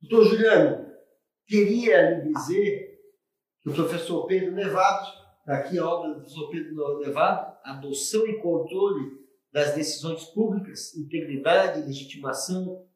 [0.00, 0.83] Doutor Juliano,
[1.46, 3.00] queria lhe dizer
[3.62, 5.06] que o professor Pedro Nevado,
[5.46, 11.84] aqui a obra do professor Pedro Nevado, adoção e controle das decisões públicas, integridade e
[11.84, 12.86] legitimação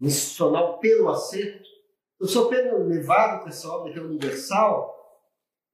[0.00, 1.68] institucional pelo acerto.
[2.14, 4.92] O professor Pedro Nevado, com essa obra que é universal,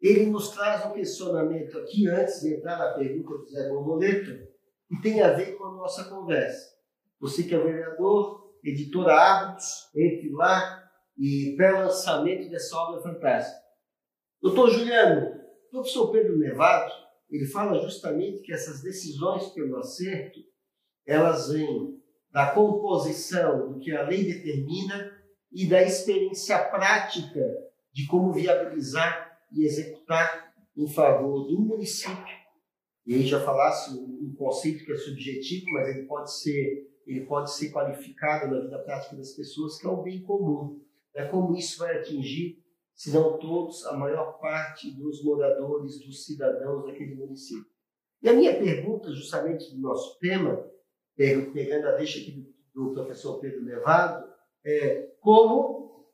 [0.01, 4.49] ele nos traz um questionamento aqui, antes de entrar na pergunta do Zé Borboleta,
[4.91, 6.77] e tem a ver com a nossa conversa.
[7.21, 10.88] Você que é vereador, editora Hábitos, entre lá
[11.19, 13.61] e pré-lançamento dessa obra fantástica.
[14.41, 16.93] Doutor Juliano, o professor Pedro Nevado,
[17.29, 20.39] ele fala justamente que essas decisões pelo acerto,
[21.05, 21.99] elas vêm
[22.31, 25.13] da composição do que a lei determina
[25.51, 27.41] e da experiência prática
[27.93, 32.39] de como viabilizar e executar em favor do município.
[33.07, 37.51] E aí já falasse um conceito que é subjetivo, mas ele pode ser ele pode
[37.55, 40.79] ser qualificado na vida prática das pessoas, que é o bem comum.
[41.19, 42.63] É como isso vai atingir,
[42.95, 47.67] se não todos, a maior parte dos moradores, dos cidadãos daquele município.
[48.23, 50.65] E a minha pergunta, justamente do nosso tema,
[51.17, 54.33] pegando a deixa aqui do, professor Pedro Levado,
[54.65, 56.09] é como,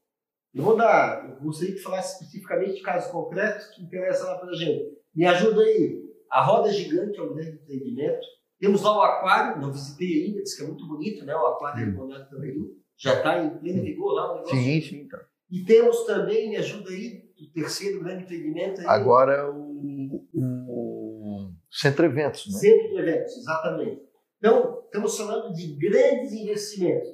[0.55, 4.49] eu vou dar, eu gostaria de falar especificamente de casos concretos que interessam lá para
[4.49, 4.97] a gente.
[5.15, 6.03] Me ajuda aí.
[6.31, 8.27] A roda gigante é um grande empreendimento,
[8.59, 11.37] temos lá o aquário, não visitei ainda, diz que é muito bonito, né?
[11.37, 12.15] O aquário hum.
[12.15, 12.55] é também.
[12.97, 14.57] Já está em pleno vigor lá o negócio.
[14.57, 15.21] Sim, sim, tá.
[15.51, 18.81] E temos também, me ajuda aí, o terceiro grande empreendimento.
[18.81, 18.87] Aí.
[18.87, 22.59] Agora o, o Centro Eventos, né?
[22.59, 24.03] Centro de Eventos, exatamente.
[24.39, 27.09] Então, estamos falando de grandes investimentos.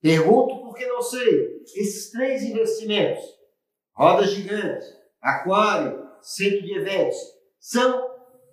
[0.00, 1.62] Pergunto porque não sei.
[1.76, 3.22] Esses três investimentos,
[3.94, 4.84] roda gigante,
[5.20, 7.16] aquário, centro de eventos,
[7.60, 8.11] são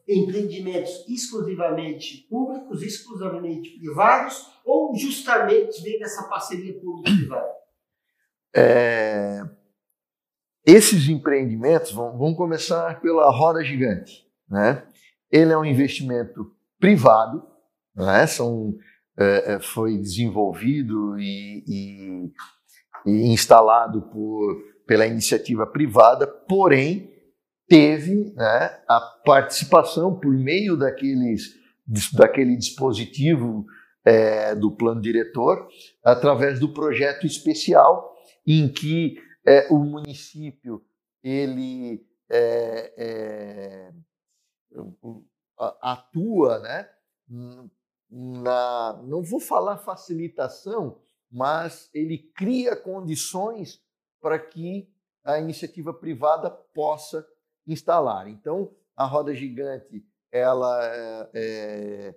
[0.09, 7.59] empreendimentos exclusivamente públicos, exclusivamente privados, ou justamente vem dessa parceria público-privada?
[8.55, 9.43] É,
[10.65, 14.25] esses empreendimentos vão, vão, começar pela roda gigante.
[14.49, 14.83] Né?
[15.31, 17.47] Ele é um investimento privado,
[17.95, 18.25] né?
[18.25, 18.75] São,
[19.17, 22.31] é, é foi desenvolvido e, e,
[23.05, 27.18] e instalado por, pela iniciativa privada, porém
[27.69, 31.55] teve né, a participação por meio daqueles,
[32.13, 33.65] daquele dispositivo
[34.03, 35.67] é, do plano diretor,
[36.03, 40.83] através do projeto especial, em que é, o município
[41.23, 43.91] ele é, é
[45.81, 46.89] atua, né,
[48.09, 50.99] na, não vou falar facilitação,
[51.31, 53.79] mas ele cria condições
[54.19, 54.89] para que
[55.23, 57.25] a iniciativa privada possa
[57.71, 58.27] instalar.
[58.27, 62.15] Então, a roda gigante ela é,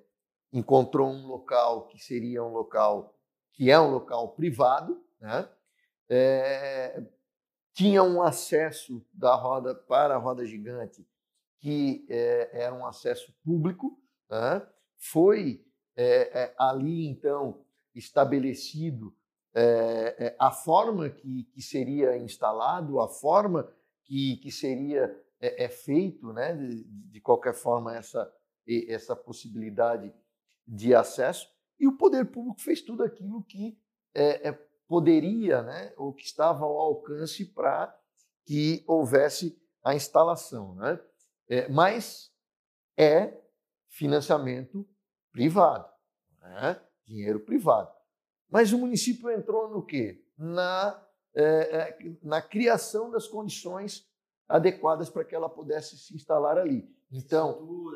[0.52, 3.18] encontrou um local que seria um local
[3.52, 5.48] que é um local privado, né?
[6.08, 7.02] É,
[7.72, 11.06] tinha um acesso da roda para a roda gigante
[11.58, 13.98] que é, era um acesso público,
[14.28, 14.66] né?
[14.98, 15.64] foi
[16.58, 19.14] ali então estabelecido
[20.38, 23.70] a forma que, que seria instalado, a forma
[24.02, 28.32] que, que seria é, é feito, né, de, de, qualquer forma, essa,
[28.88, 30.14] essa possibilidade
[30.66, 31.48] de acesso.
[31.78, 33.76] E o poder público fez tudo aquilo que
[34.14, 34.52] é, é,
[34.86, 37.98] poderia, né, ou que estava ao alcance para
[38.46, 40.76] que houvesse a instalação.
[40.76, 41.00] Né?
[41.48, 42.32] É, mas
[42.96, 43.36] é
[43.88, 44.88] financiamento
[45.32, 45.90] privado,
[46.40, 46.80] né?
[47.04, 47.92] dinheiro privado.
[48.48, 50.24] Mas o município entrou no quê?
[50.36, 51.02] Na,
[51.34, 54.11] é, é na criação das condições
[54.52, 56.86] adequadas para que ela pudesse se instalar ali.
[57.10, 57.90] Então,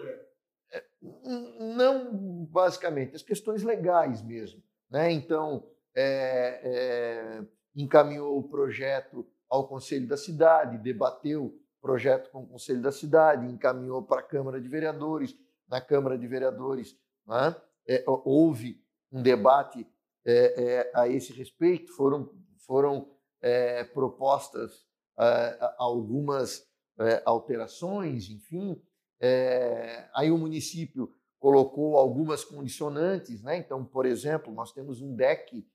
[0.73, 0.85] é,
[1.77, 4.63] não basicamente, as questões legais mesmo.
[4.91, 5.13] Né?
[5.13, 7.45] Então, é, é,
[7.75, 13.47] encaminhou o projeto ao Conselho da Cidade, debateu o projeto com o Conselho da Cidade,
[13.47, 15.37] encaminhou para a Câmara de Vereadores.
[15.69, 17.55] Na Câmara de Vereadores né?
[17.87, 18.83] é, houve
[19.13, 19.87] um debate
[20.25, 22.33] é, é, a esse respeito, foram,
[22.67, 23.11] foram
[23.43, 23.85] é,
[25.17, 26.67] propostas algumas
[27.25, 28.81] alterações, enfim,
[29.21, 33.57] é, aí o município colocou algumas condicionantes, né?
[33.59, 35.67] Então, por exemplo, nós temos um deck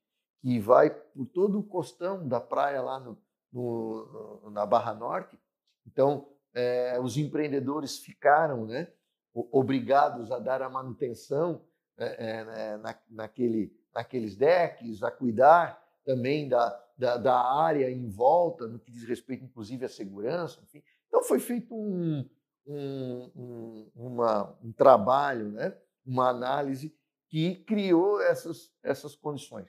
[0.42, 3.18] que vai por todo o costão da praia lá no,
[3.52, 5.40] no na Barra Norte.
[5.86, 8.92] Então, é, os empreendedores ficaram, né?
[9.34, 11.64] Obrigados a dar a manutenção
[11.98, 18.68] é, é, na, naquele, naqueles decks, a cuidar também da, da, da, área em volta,
[18.68, 20.60] no que diz respeito, inclusive, à segurança.
[20.64, 20.84] Enfim.
[21.08, 22.28] Então, foi feito um,
[22.66, 25.76] um, um, uma, um trabalho, né?
[26.06, 26.96] uma análise
[27.30, 29.68] que criou essas, essas condições.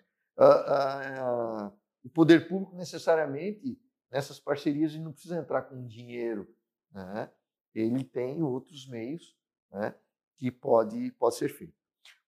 [2.04, 3.78] o poder público, necessariamente,
[4.10, 6.48] nessas parcerias, ele não precisa entrar com dinheiro.
[6.90, 7.30] Né?
[7.74, 9.36] Ele tem outros meios
[9.70, 9.94] né?
[10.36, 11.74] que pode, pode ser feito.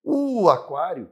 [0.03, 1.11] O aquário,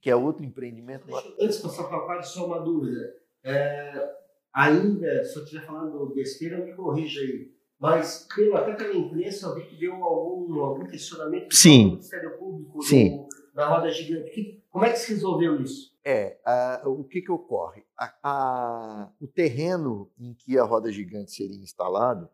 [0.00, 1.06] que é outro empreendimento.
[1.06, 3.14] Deixa, antes de passar para o aquário, só uma dúvida.
[3.42, 4.14] É,
[4.52, 7.52] ainda, se eu estiver falando besteira, me corrija aí.
[7.78, 11.84] Mas, pelo, até pela imprensa, eu vi que deu algum, algum questionamento Sim.
[11.84, 13.26] do Ministério Público Sim.
[13.54, 14.64] Da roda gigante.
[14.70, 15.96] Como é que se resolveu isso?
[16.04, 16.38] É,
[16.84, 17.84] o que, que ocorre?
[17.96, 22.28] A, a, o terreno em que a roda gigante seria instalado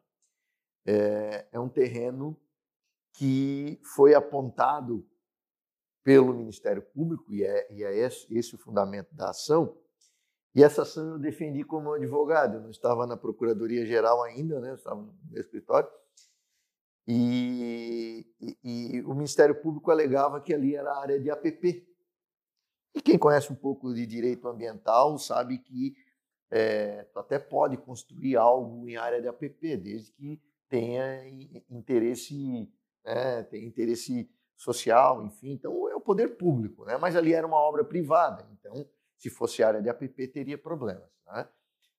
[0.86, 2.38] é, é um terreno
[3.14, 5.06] que foi apontado
[6.04, 9.76] pelo Ministério Público, e é, e é esse, esse o fundamento da ação,
[10.54, 14.70] e essa ação eu defendi como advogado, eu não estava na Procuradoria Geral ainda, né?
[14.70, 15.88] eu estava no meu escritório,
[17.06, 21.86] e, e, e, o Ministério Público alegava que ali era área de APP.
[22.94, 25.94] E quem conhece um pouco de direito ambiental sabe que
[26.50, 31.28] é, até pode construir algo em área de APP, desde que tenha
[31.68, 32.72] interesse,
[33.04, 35.52] né, tenha interesse social, enfim.
[35.52, 36.96] Então é o poder público, né?
[36.96, 38.86] mas ali era uma obra privada, então
[39.16, 41.08] se fosse área de APP, teria problemas.
[41.26, 41.48] Né?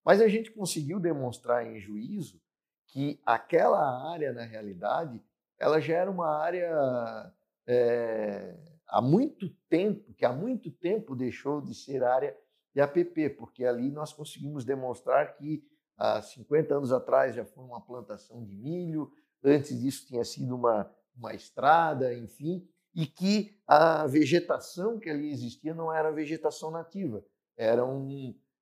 [0.04, 2.40] Mas a gente conseguiu demonstrar em juízo
[2.88, 5.22] que aquela área, na realidade,
[5.58, 7.34] ela já era uma área
[7.68, 8.56] é,
[8.88, 12.38] há muito tempo, que há muito tempo deixou de ser área
[12.74, 15.64] de APP, porque ali nós conseguimos demonstrar que
[15.98, 19.12] há 50 anos atrás já foi uma plantação de milho,
[19.44, 25.74] antes disso tinha sido uma, uma estrada, enfim, e que a vegetação que ali existia
[25.74, 27.26] não era vegetação nativa,
[27.58, 28.08] eram,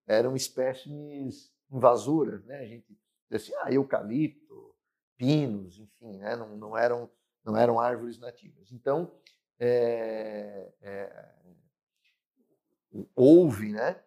[0.08, 2.60] eram espécimes invasoras, né?
[2.60, 2.98] A gente
[3.30, 4.76] dizia assim, ah, eucalipto,
[5.18, 6.36] pinos, enfim, né?
[6.36, 7.10] não, não, eram,
[7.44, 8.72] não eram árvores nativas.
[8.72, 9.12] Então,
[9.60, 11.30] é, é,
[13.16, 14.02] houve né,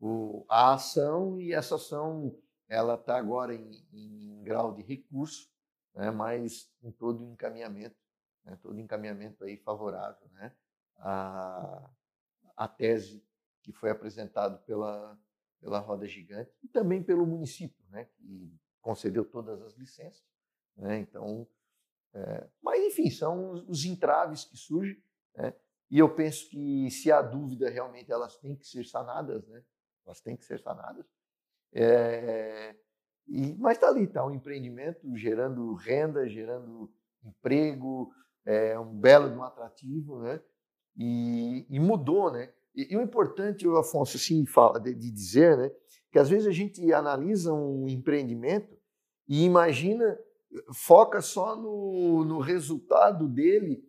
[0.00, 2.36] o, a ação e essa ação
[2.68, 5.48] ela está agora em, em, grau de recurso,
[5.94, 7.96] né, mas em todo encaminhamento
[8.44, 10.52] né, todo encaminhamento aí favorável né,
[10.96, 13.24] à tese
[13.62, 15.18] que foi apresentado pela,
[15.60, 20.22] pela Roda Gigante e também pelo município, né, que concedeu todas as licenças.
[20.76, 21.46] Né, então,
[22.12, 25.02] é, mas enfim, são os, os entraves que surgem.
[25.34, 25.54] Né,
[25.90, 29.62] e eu penso que se há dúvida, realmente elas têm que ser sanadas, né?
[30.04, 31.06] Elas têm que ser sanadas.
[31.72, 32.74] É,
[33.28, 36.90] e, mas está ali, está um empreendimento gerando renda, gerando
[37.24, 38.12] emprego,
[38.44, 40.40] é um belo um atrativo, né?
[40.96, 42.52] E, e mudou, né?
[42.74, 45.70] E, e, o importante, o Afonso, assim, fala de, de, dizer, né?
[46.12, 48.76] Que às vezes a gente analisa um empreendimento
[49.26, 50.18] e imagina,
[50.72, 53.82] foca só no, no resultado dele,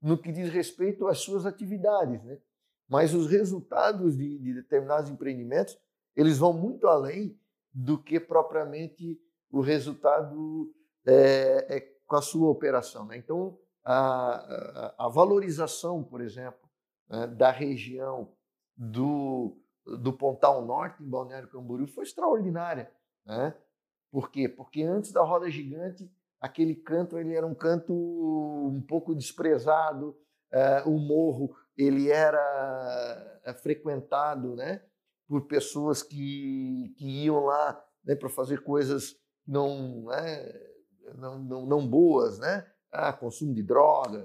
[0.00, 2.38] no que diz respeito às suas atividades, né?
[2.86, 5.78] Mas os resultados de, de determinados empreendimentos,
[6.14, 7.38] eles vão muito além
[7.74, 9.20] do que propriamente
[9.50, 10.72] o resultado
[11.04, 13.16] é, é com a sua operação, né?
[13.16, 16.68] Então, a, a, valorização, por exemplo,
[17.08, 18.32] né, da região
[18.76, 22.90] do, do Pontal Norte, em Balneário Camboriú, foi extraordinária.
[23.26, 23.54] Né?
[24.10, 24.48] Por quê?
[24.48, 26.10] Porque antes da roda gigante,
[26.40, 30.16] aquele canto ele era um canto um pouco desprezado,
[30.50, 34.82] é, o morro ele era frequentado, né,
[35.26, 39.16] por pessoas que, que iam lá né, para fazer coisas
[39.46, 40.52] não, né,
[41.16, 42.66] não, não, não, boas, né?
[42.90, 44.24] Ah, consumo de drogas,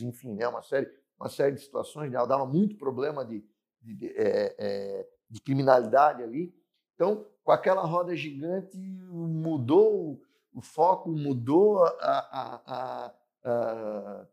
[0.00, 3.44] enfim, né, uma série, uma série de situações, né, dava muito problema de,
[3.80, 6.54] de, de, é, é, de criminalidade ali.
[6.94, 10.20] Então, com aquela roda gigante, mudou
[10.52, 13.12] o foco, mudou a, a,
[13.44, 14.26] a,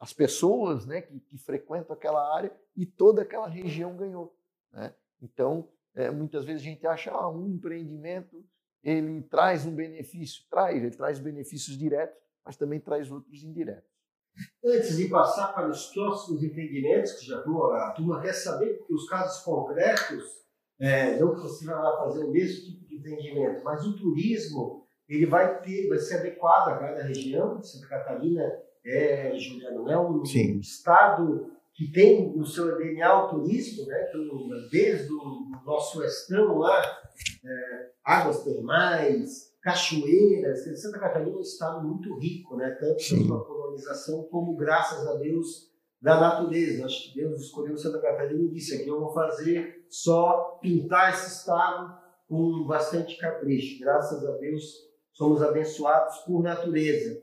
[0.00, 4.36] as pessoas né, que, que, frequentam aquela área e toda aquela região ganhou.
[4.72, 4.94] Né?
[5.20, 8.44] Então, é, muitas vezes a gente acha ah, um empreendimento
[8.82, 13.90] ele traz um benefício, traz, ele traz benefícios diretos, mas também traz outros indiretos.
[14.64, 18.94] Antes de passar para os próximos empreendimentos, que já tô, a turma quer saber, porque
[18.94, 20.24] os casos concretos,
[20.80, 24.86] é, não que você vai lá fazer o mesmo tipo de empreendimento, mas o turismo
[25.08, 27.60] ele vai ter, vai ser adequado a cada região.
[27.62, 28.44] Santa Catarina
[28.84, 30.58] é, Juliano, é um Sim.
[30.58, 34.08] estado que tem no seu DNA o turismo, né?
[34.08, 40.64] Então, desde o nosso estão lá, é, águas termais, cachoeiras.
[40.82, 42.76] Santa Catarina é um estado muito rico, né?
[42.80, 45.70] tanto pela colonização como graças a Deus
[46.02, 46.84] da natureza.
[46.84, 51.28] Acho que Deus escolheu Santa Catarina e disse aqui eu vou fazer só pintar esse
[51.28, 53.78] estado com bastante capricho.
[53.84, 54.64] Graças a Deus
[55.12, 57.22] somos abençoados por natureza.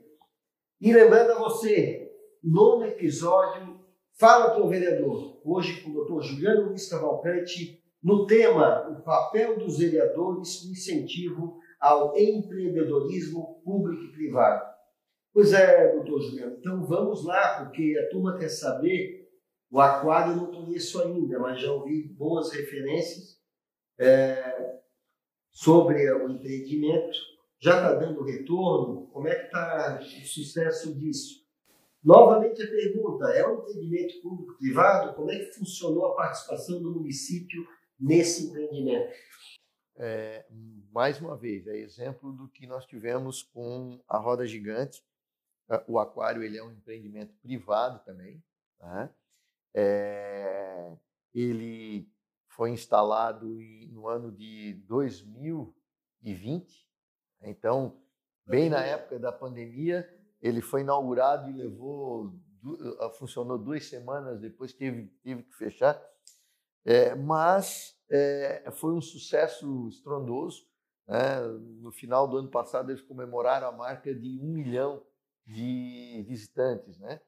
[0.80, 2.10] E lembrando a você,
[2.42, 3.75] nono episódio,
[4.18, 5.42] Fala com o vereador.
[5.44, 11.58] Hoje com o doutor Juliano Luiz Cavalcante, no tema O papel dos vereadores no incentivo
[11.78, 14.74] ao empreendedorismo público e privado.
[15.34, 19.26] Pois é, doutor Juliano, então vamos lá, porque a turma quer saber.
[19.70, 23.38] O aquário eu não conheço ainda, mas já ouvi boas referências
[23.98, 24.80] é,
[25.50, 27.18] sobre o empreendimento.
[27.58, 29.08] Já está dando retorno?
[29.08, 31.45] Como é que está o sucesso disso?
[32.06, 35.16] Novamente a pergunta: é um empreendimento público-privado?
[35.16, 37.66] Como é que funcionou a participação do município
[37.98, 39.12] nesse empreendimento?
[39.96, 40.46] É,
[40.92, 45.04] mais uma vez, é exemplo do que nós tivemos com a Roda Gigante.
[45.68, 48.40] Ah, o aquário ele é um empreendimento privado também.
[48.78, 49.12] Tá?
[49.74, 50.96] É,
[51.34, 52.08] ele
[52.46, 53.48] foi instalado
[53.90, 56.88] no ano de 2020,
[57.42, 58.00] então,
[58.46, 60.08] bem na época da pandemia,
[60.40, 62.34] ele foi inaugurado e levou,
[63.00, 66.00] ah, funcionou duas semanas, depois teve, teve que fechar.
[66.84, 70.66] É, mas é, foi um sucesso estrondoso.
[71.06, 71.40] Né?
[71.80, 75.02] No final do ano passado, eles comemoraram a marca de um milhão
[75.46, 76.98] de visitantes.
[76.98, 77.20] Né?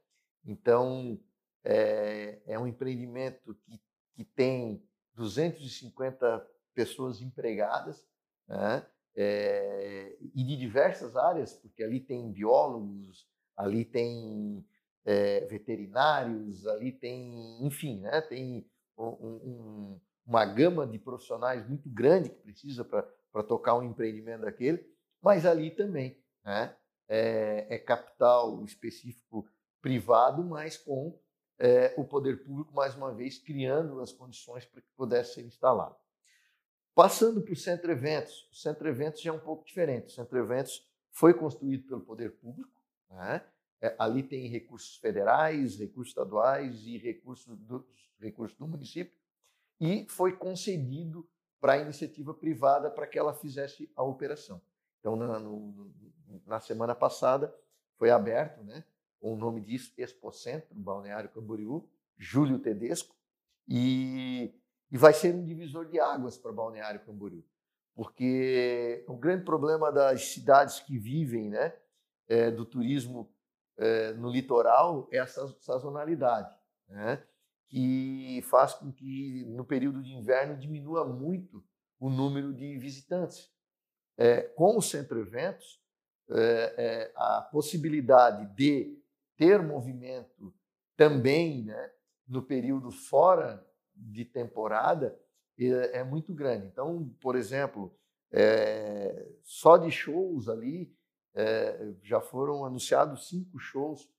[0.44, 1.18] Então,
[1.64, 3.80] é, é um empreendimento que,
[4.14, 4.82] que tem
[5.14, 8.06] 250 pessoas empregadas.
[8.46, 8.86] Né?
[9.20, 14.64] É, e de diversas áreas, porque ali tem biólogos, ali tem
[15.04, 18.64] é, veterinários, ali tem, enfim, né, tem
[18.96, 24.88] um, um, uma gama de profissionais muito grande que precisa para tocar um empreendimento daquele,
[25.20, 26.76] mas ali também né,
[27.08, 29.44] é, é capital específico
[29.82, 31.18] privado, mas com
[31.58, 35.96] é, o poder público, mais uma vez, criando as condições para que pudesse ser instalado.
[36.98, 40.08] Passando para o Centro Eventos, o Centro Eventos já é um pouco diferente.
[40.08, 42.72] O Centro Eventos foi construído pelo poder público,
[43.08, 43.40] né?
[43.80, 47.86] é, ali tem recursos federais, recursos estaduais e recursos do,
[48.18, 49.16] recursos do município,
[49.80, 51.24] e foi concedido
[51.60, 54.60] para a iniciativa privada para que ela fizesse a operação.
[54.98, 55.94] Então, na, no,
[56.44, 57.54] na semana passada,
[57.94, 58.82] foi aberto, né,
[59.20, 63.14] o nome disso, Expocentro, Balneário Camboriú, Júlio Tedesco,
[63.68, 64.52] e
[64.90, 67.44] e vai ser um divisor de águas para Balneário Camboriú,
[67.94, 71.74] porque o grande problema das cidades que vivem né,
[72.28, 73.32] é, do turismo
[73.76, 76.54] é, no litoral é a sazonalidade,
[76.88, 77.22] né,
[77.68, 81.62] que faz com que no período de inverno diminua muito
[82.00, 83.52] o número de visitantes.
[84.16, 85.80] É, com o Centro Eventos,
[86.30, 88.98] é, é, a possibilidade de
[89.36, 90.52] ter movimento
[90.96, 91.90] também né,
[92.26, 93.64] no período fora
[93.98, 95.18] de temporada
[95.58, 96.66] é, muito grande.
[96.66, 97.92] Então, por exemplo,
[98.30, 100.94] é, só de shows ali
[101.34, 104.10] é, já foram anunciados cinco shows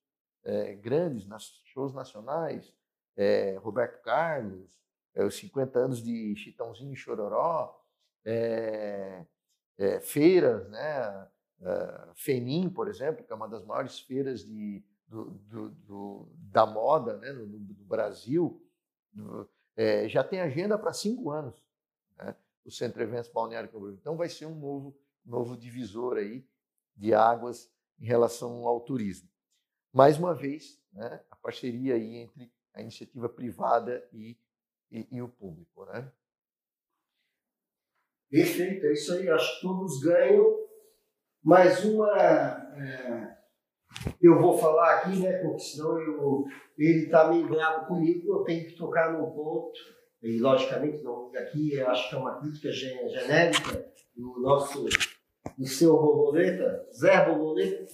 [0.43, 2.73] é, grandes, nas, shows nacionais,
[3.15, 4.80] é, Roberto Carlos,
[5.13, 7.77] é, os 50 anos de Chitãozinho e Chororó,
[10.01, 11.27] feiras, né?
[12.15, 17.17] Fenim, por exemplo, que é uma das maiores feiras de, do, do, do, da moda
[17.17, 17.32] né?
[17.34, 18.61] no, no Brasil,
[19.80, 21.63] é, já tem agenda para cinco anos,
[22.17, 22.36] né?
[22.65, 23.95] o Centro Eventos Balneário Camboriú.
[23.95, 26.45] Então vai ser um novo, novo divisor aí
[26.97, 29.30] de águas em relação ao turismo.
[29.93, 34.38] Mais uma vez, né, a parceria aí entre a iniciativa privada e,
[34.91, 35.86] e, e o público.
[35.86, 36.11] Né?
[38.30, 39.30] Perfeito, é isso aí.
[39.30, 40.59] Acho que todos ganham.
[41.41, 42.11] Mais uma.
[42.75, 43.38] É,
[44.21, 45.33] eu vou falar aqui, né?
[45.39, 46.45] Porque senão eu,
[46.77, 49.79] ele está meio bravo comigo, eu tenho que tocar num ponto.
[50.21, 53.85] E, logicamente, não, aqui acho que é uma crítica genérica
[54.15, 54.85] do nosso,
[55.57, 57.87] do seu borboleta, Zé Borboleta,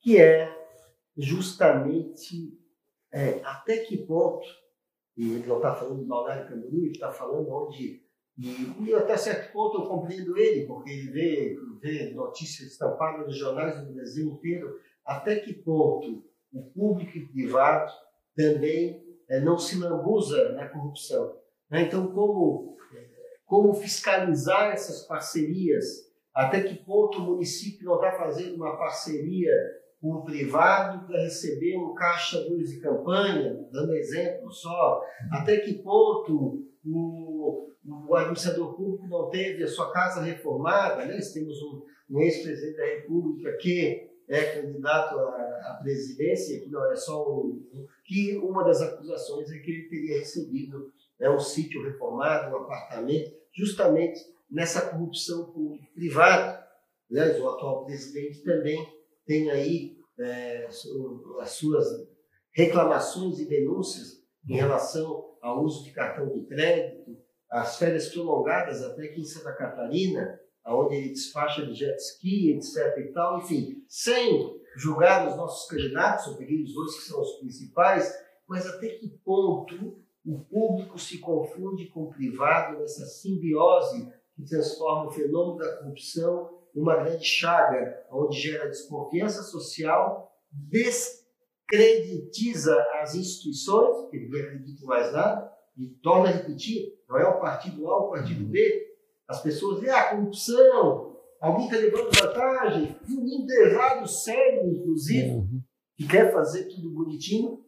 [0.00, 0.56] que é
[1.16, 2.56] justamente
[3.12, 4.46] é, até que ponto,
[5.16, 8.06] e ele não está falando do Balneário Camboriú, ele está falando onde
[8.38, 13.36] e, e, até certo ponto eu compreendo ele, porque ele vê, vê notícias estampadas nos
[13.36, 14.78] jornais do Brasil inteiro,
[15.08, 17.90] até que ponto o público e o privado
[18.36, 21.34] também é, não se lambuza na corrupção.
[21.70, 21.82] Né?
[21.82, 22.76] Então, como,
[23.46, 26.12] como fiscalizar essas parcerias?
[26.34, 29.50] Até que ponto o município não está fazendo uma parceria
[29.98, 35.02] com o privado para receber um caixa 2 de campanha, dando exemplo só?
[35.32, 37.70] Até que ponto o,
[38.06, 41.18] o administrador público não teve a sua casa reformada, né?
[41.32, 47.26] temos um, um ex-presidente da República que é candidato à, presidência, que não é só
[47.28, 47.66] um,
[48.04, 53.32] que uma das acusações é que ele teria recebido né, um sítio reformado, um apartamento,
[53.52, 54.20] justamente
[54.50, 56.66] nessa corrupção público-privada.
[57.10, 58.86] Aliás, o atual presidente também
[59.26, 60.66] tem aí é,
[61.40, 61.86] as suas
[62.52, 67.16] reclamações e denúncias em relação ao uso de cartão de crédito,
[67.50, 70.38] as férias prolongadas até aqui em Santa Catarina,
[70.68, 72.98] onde despacha de jet ski, etc.
[72.98, 77.32] e tal, enfim, sem julgar os nossos candidatos, eu peguei os dois que são os
[77.38, 78.14] principais,
[78.46, 85.08] mas até que ponto o público se confunde com o privado nessa simbiose que transforma
[85.08, 94.18] o fenômeno da corrupção numa grande chaga, onde gera desconfiança social, descreditiza as instituições, que
[94.18, 98.10] ninguém acredita mais nada, e torna a repetir, não é o partido A ou o
[98.10, 98.87] partido B.
[99.28, 105.62] As pessoas a ah, corrupção, alguém está levando vantagem, e um empresário sério, inclusive, uhum.
[105.96, 107.64] que quer fazer tudo bonitinho,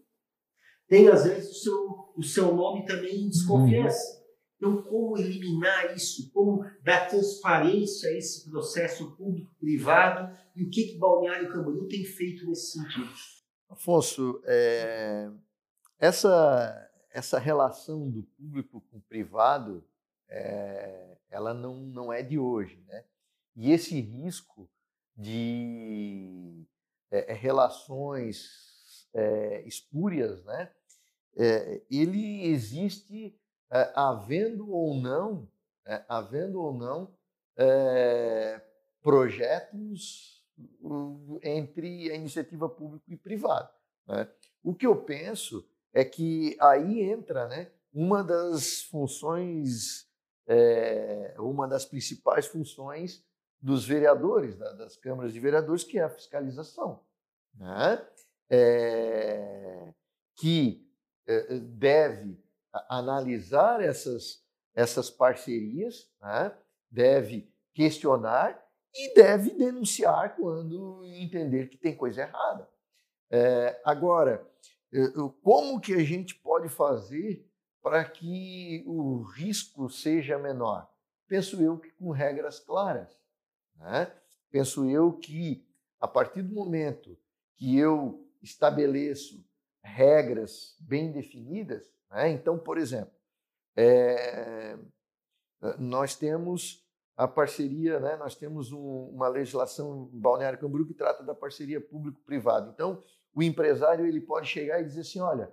[0.88, 4.14] tem às vezes o seu, o seu nome também em desconfiança.
[4.14, 4.20] Uhum.
[4.56, 6.30] Então, como eliminar isso?
[6.32, 10.36] Como dar transparência a esse processo público-privado?
[10.54, 13.10] E o que, que Balneário Camboriú tem feito nesse sentido?
[13.70, 15.30] Afonso, é,
[15.98, 19.84] essa essa relação do público com o privado,
[20.28, 23.04] é, ela não, não é de hoje, né?
[23.56, 24.68] E esse risco
[25.16, 26.66] de
[27.10, 30.70] é, relações é, espúrias, né?
[31.88, 33.38] ele existe
[33.94, 35.48] havendo ou não,
[36.08, 37.14] havendo ou não
[39.00, 40.44] projetos
[41.42, 43.70] entre a iniciativa pública e privada.
[44.06, 44.28] Né?
[44.62, 50.06] O que eu penso é que aí entra né, uma das funções,
[50.52, 53.24] é, uma das principais funções
[53.62, 57.04] dos vereadores, das câmaras de vereadores, que é a fiscalização,
[57.54, 58.04] né?
[58.50, 59.94] É,
[60.34, 60.84] que
[61.28, 62.36] é, deve
[62.88, 64.44] analisar essas,
[64.74, 66.52] essas parcerias, né?
[66.90, 68.60] deve questionar
[68.92, 72.68] e deve denunciar quando entender que tem coisa errada.
[73.30, 74.44] É, agora,
[75.44, 77.48] como que a gente pode fazer
[77.82, 80.88] para que o risco seja menor?
[81.26, 83.20] Penso eu que com regras claras.
[83.76, 84.12] Né?
[84.50, 85.66] Penso eu que
[86.00, 87.16] a partir do momento
[87.56, 89.44] que eu estabeleço
[89.82, 92.30] regras bem definidas, né?
[92.30, 93.12] então, por exemplo,
[93.76, 94.78] é,
[95.78, 98.16] nós temos a parceria, né?
[98.16, 102.70] nós temos um, uma legislação em Balneário Camboriú que trata da parceria público-privada.
[102.74, 103.02] Então,
[103.34, 105.52] o empresário ele pode chegar e dizer assim, olha,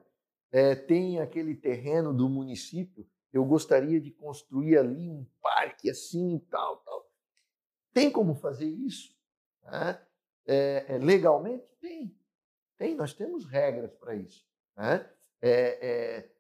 [0.52, 6.78] é, tem aquele terreno do município, eu gostaria de construir ali um parque assim, tal,
[6.78, 7.12] tal.
[7.94, 9.16] Tem como fazer isso?
[9.64, 10.02] Né?
[10.46, 11.66] É, é, legalmente?
[11.80, 12.16] Tem.
[12.78, 14.46] Tem, nós temos regras para isso.
[14.76, 15.10] Né?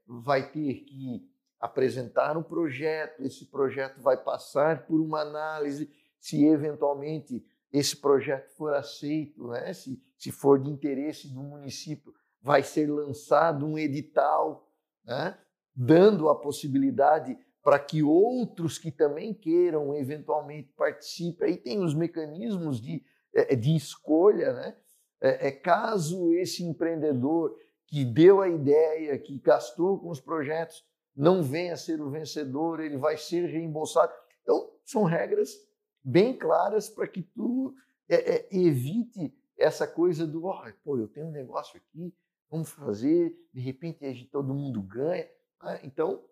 [0.07, 1.29] vai ter que
[1.59, 8.73] apresentar um projeto, esse projeto vai passar por uma análise, se eventualmente esse projeto for
[8.73, 9.73] aceito, né?
[9.73, 14.69] se, se for de interesse do município, vai ser lançado um edital,
[15.05, 15.37] né?
[15.75, 21.49] dando a possibilidade para que outros que também queiram eventualmente participem.
[21.49, 24.75] Aí tem os mecanismos de, é, de escolha, né?
[25.19, 27.57] É, é, caso esse empreendedor
[27.87, 30.85] que deu a ideia, que gastou com os projetos,
[31.15, 34.13] não venha a ser o vencedor, ele vai ser reembolsado.
[34.43, 35.57] Então, são regras
[36.03, 37.73] bem claras para que tu
[38.07, 42.13] é, é, evite essa coisa do, oh, pô, eu tenho um negócio aqui,
[42.49, 45.29] vamos fazer, de repente todo mundo ganha.
[45.61, 45.79] Né?
[45.83, 46.23] Então,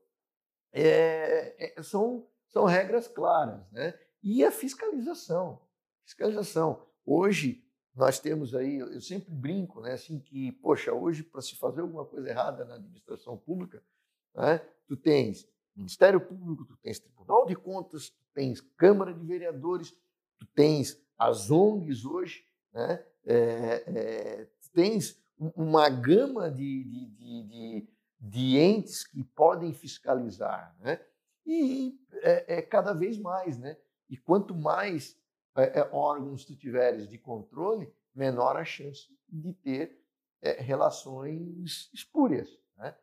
[0.72, 3.61] é, é, são, são regras claras.
[3.72, 3.97] Né?
[4.22, 5.61] E a fiscalização.
[6.03, 6.86] Fiscalização.
[7.05, 11.80] Hoje, nós temos aí, eu sempre brinco, né, assim que, poxa, hoje para se fazer
[11.80, 13.82] alguma coisa errada na administração pública,
[14.36, 19.91] né, tu tens Ministério Público, tu tens Tribunal de Contas, tu tens Câmara de Vereadores,
[20.38, 27.89] tu tens as ONGs hoje, né, é, é, tu tens uma gama de, de, de,
[28.19, 30.99] de, entes que podem fiscalizar, né,
[31.45, 33.77] e é, é cada vez mais, né,
[34.09, 35.17] e quanto mais
[35.55, 39.97] é, é, órgãos tu tiveres de controle, menor a chance de ter
[40.41, 42.59] é, relações espúrias.
[42.77, 42.95] Né?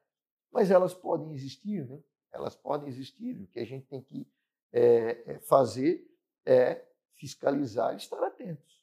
[0.50, 1.98] Mas elas podem existir, né?
[2.30, 3.40] elas podem existir.
[3.40, 4.26] O que a gente tem que
[4.72, 6.06] é, é fazer
[6.44, 8.81] é fiscalizar e estar atentos.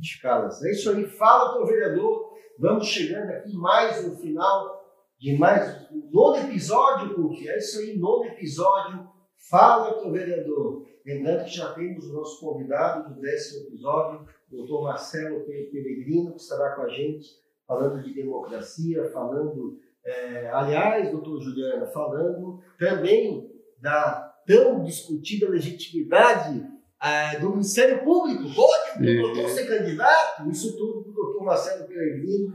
[0.00, 0.62] Escalas.
[0.62, 1.06] É isso aí.
[1.06, 2.30] Fala com o vereador.
[2.58, 4.80] Vamos chegando aqui mais no final
[5.18, 9.08] de mais um nono episódio, porque é isso aí, nono episódio.
[9.50, 10.86] Fala com o vereador.
[11.04, 16.40] Lembrando que já temos o nosso convidado do décimo episódio, o doutor Marcelo Peregrino, que
[16.40, 17.28] estará com a gente
[17.66, 23.48] falando de democracia, falando, é, aliás, doutor Juliana, falando também
[23.80, 26.66] da tão discutida legitimidade
[27.02, 28.42] é, do Ministério Público.
[28.54, 30.48] Pode o doutor ser candidato?
[30.50, 32.54] Isso tudo para o doutor Marcelo Peregrino.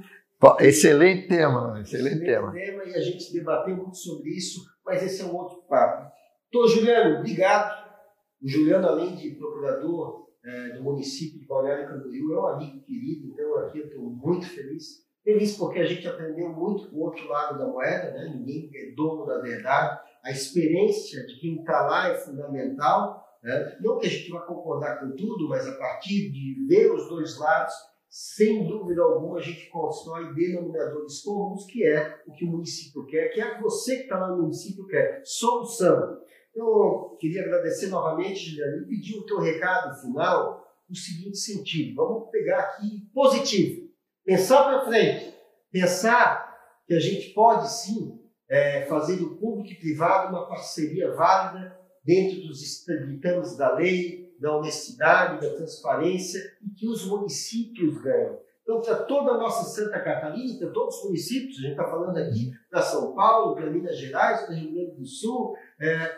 [0.60, 2.52] Excelente tema, excelente, excelente tema.
[2.52, 2.84] tema.
[2.86, 6.12] E a gente debateu muito sobre isso, mas esse é um outro papo.
[6.52, 7.86] Doutor Juliano, obrigado
[8.46, 13.28] o Juliano, além de procurador é, do município de Balneário Camboriú, é um amigo querido,
[13.28, 15.04] então aqui eu estou muito feliz.
[15.24, 18.32] Feliz porque a gente aprendeu muito com o outro lado da moeda, né?
[18.36, 20.00] ninguém é dono da verdade.
[20.24, 23.25] A experiência de quem está lá é fundamental.
[23.46, 23.78] Né?
[23.80, 27.38] Não que a gente vá concordar com tudo, mas a partir de ver os dois
[27.38, 27.76] lados,
[28.10, 33.30] sem dúvida alguma, a gente constrói denominadores comuns, que é o que o município quer,
[33.30, 35.22] que é você que está lá no município quer.
[35.24, 36.18] Solução.
[36.56, 41.96] Eu queria agradecer novamente, Juliano, e pedir o teu recado final no seguinte sentido.
[41.98, 43.92] Vamos pegar aqui positivo.
[44.26, 45.36] Pensar para frente.
[45.72, 46.52] Pensar
[46.88, 48.20] que a gente pode sim
[48.50, 54.56] é, fazer do público e privado uma parceria válida dentro dos ditames da lei, da
[54.56, 58.40] honestidade, da transparência e que os municípios ganham.
[58.62, 62.18] Então, para toda a nossa Santa Catarina, para todos os municípios, a gente está falando
[62.18, 66.18] aqui para São Paulo, para Minas Gerais, para Rio Grande do Sul, é,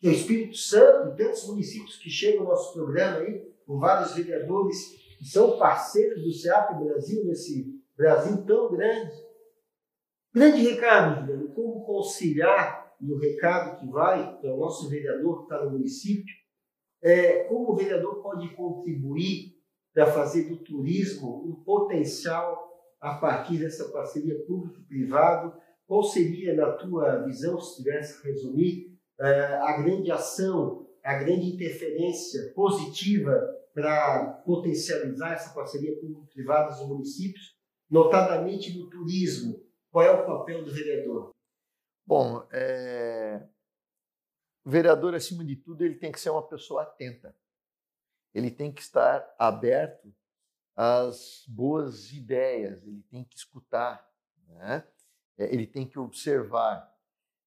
[0.00, 4.92] que é Espírito Santo, tantos municípios que chegam ao nosso programa aí, com vários vereadores
[5.18, 7.66] que são parceiros do SEAP Brasil, nesse
[7.96, 9.12] Brasil tão grande.
[10.34, 15.64] Grande recado, como conciliar, e o recado que vai para o nosso vereador que está
[15.64, 16.34] no município,
[17.02, 19.56] é, como o vereador pode contribuir
[19.94, 22.68] para fazer do turismo um potencial
[23.00, 25.56] a partir dessa parceria público-privado?
[25.86, 29.30] Qual seria, na tua visão, se tivesse que resumir, é,
[29.62, 33.32] a grande ação, a grande interferência positiva
[33.72, 37.56] para potencializar essa parceria público-privada dos municípios,
[37.88, 39.62] notadamente no turismo.
[39.90, 41.30] Qual é o papel do vereador?
[42.08, 43.46] Bom, é...
[44.64, 47.36] o vereador, acima de tudo, ele tem que ser uma pessoa atenta.
[48.32, 50.10] Ele tem que estar aberto
[50.74, 54.10] às boas ideias, ele tem que escutar,
[54.46, 54.88] né?
[55.36, 56.90] É, ele tem que observar.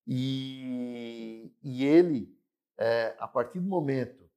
[0.05, 2.39] E, e ele,
[2.77, 4.29] é, a partir do momento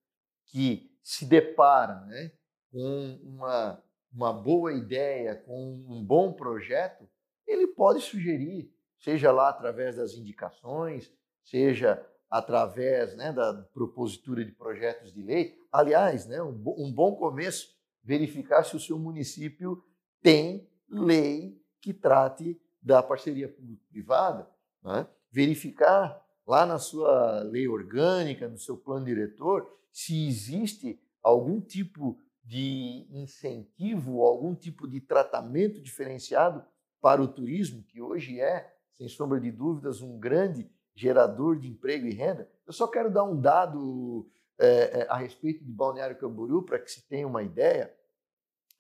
[0.47, 2.33] que se depara né,
[2.73, 7.07] com uma, uma boa ideia, com um bom projeto,
[7.47, 8.74] ele pode sugerir,
[9.05, 15.55] seja lá através das indicações, seja através né, da propositura de projetos de lei.
[15.71, 17.69] Aliás, né, um, bom começo,
[18.03, 19.85] verificar se o seu município
[20.23, 24.49] tem lei que trate da parceria público-privada.
[24.83, 25.07] Né?
[25.35, 33.09] verificar lá na sua lei orgânica, no seu plano diretor, se existe algum tipo de
[33.11, 36.65] incentivo, algum tipo de tratamento diferenciado
[37.01, 42.07] para o turismo, que hoje é, sem sombra de dúvidas, um grande gerador de emprego
[42.07, 42.49] e renda.
[42.67, 47.07] Eu só quero dar um dado é, a respeito de Balneário Camboriú, para que se
[47.09, 47.95] tenha uma ideia.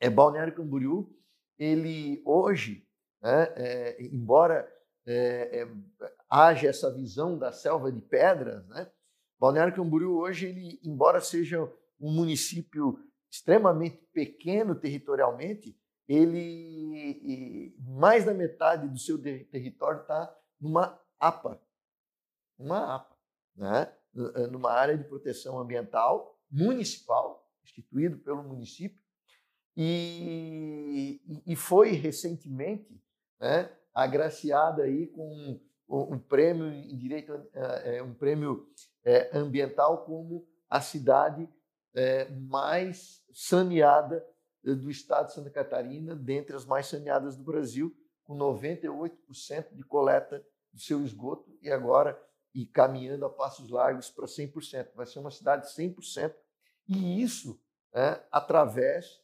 [0.01, 1.13] É Balneário Camboriú,
[1.59, 2.87] ele hoje,
[3.23, 4.71] né, é, embora
[5.07, 5.69] é,
[6.29, 8.91] haja essa visão da selva de pedras, né?
[9.39, 12.99] Balneário Camboriú hoje, ele, embora seja um município
[13.31, 15.77] extremamente pequeno territorialmente,
[16.09, 21.61] ele mais da metade do seu território está numa APA,
[22.59, 23.17] uma APA,
[23.57, 23.93] né?
[24.51, 29.03] numa área de proteção ambiental municipal, instituído pelo município,
[29.77, 33.03] e, e foi recentemente
[33.41, 38.69] né, agraciada aí com um, prêmio em direito, é, um prêmio
[39.33, 41.49] ambiental como a cidade
[42.49, 44.25] mais saneada
[44.65, 47.95] do estado de Santa Catarina, dentre as mais saneadas do Brasil,
[48.25, 52.21] com 98% de coleta do seu esgoto e agora
[52.55, 54.95] e caminhando a passos largos para 100%.
[54.95, 56.35] Vai ser uma cidade 100%,
[56.89, 57.61] e isso
[57.93, 59.21] é, através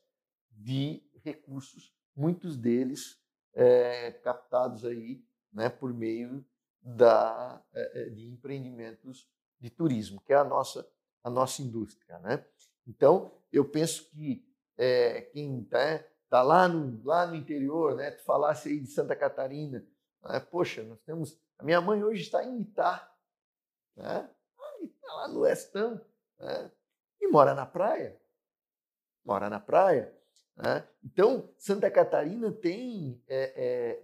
[0.51, 3.21] de recursos, muitos deles
[3.55, 6.45] é, captados aí né, por meio
[6.83, 9.29] da, é, de empreendimentos
[9.59, 10.89] de turismo, que é a nossa,
[11.23, 12.19] a nossa indústria.
[12.21, 12.45] Né?
[12.87, 14.50] Então, eu penso que
[14.81, 19.15] é, quem está tá lá, no, lá no interior, né, tu falasse aí de Santa
[19.15, 19.87] Catarina,
[20.25, 21.39] né, poxa, nós temos.
[21.59, 23.15] A minha mãe hoje está em Itá,
[23.95, 24.31] né?
[24.83, 26.01] Está lá no Estão,
[26.39, 26.71] né?
[27.21, 28.19] e mora na praia.
[29.23, 30.15] Mora na praia.
[30.57, 30.89] Né?
[31.05, 34.01] Então, Santa Catarina tem é,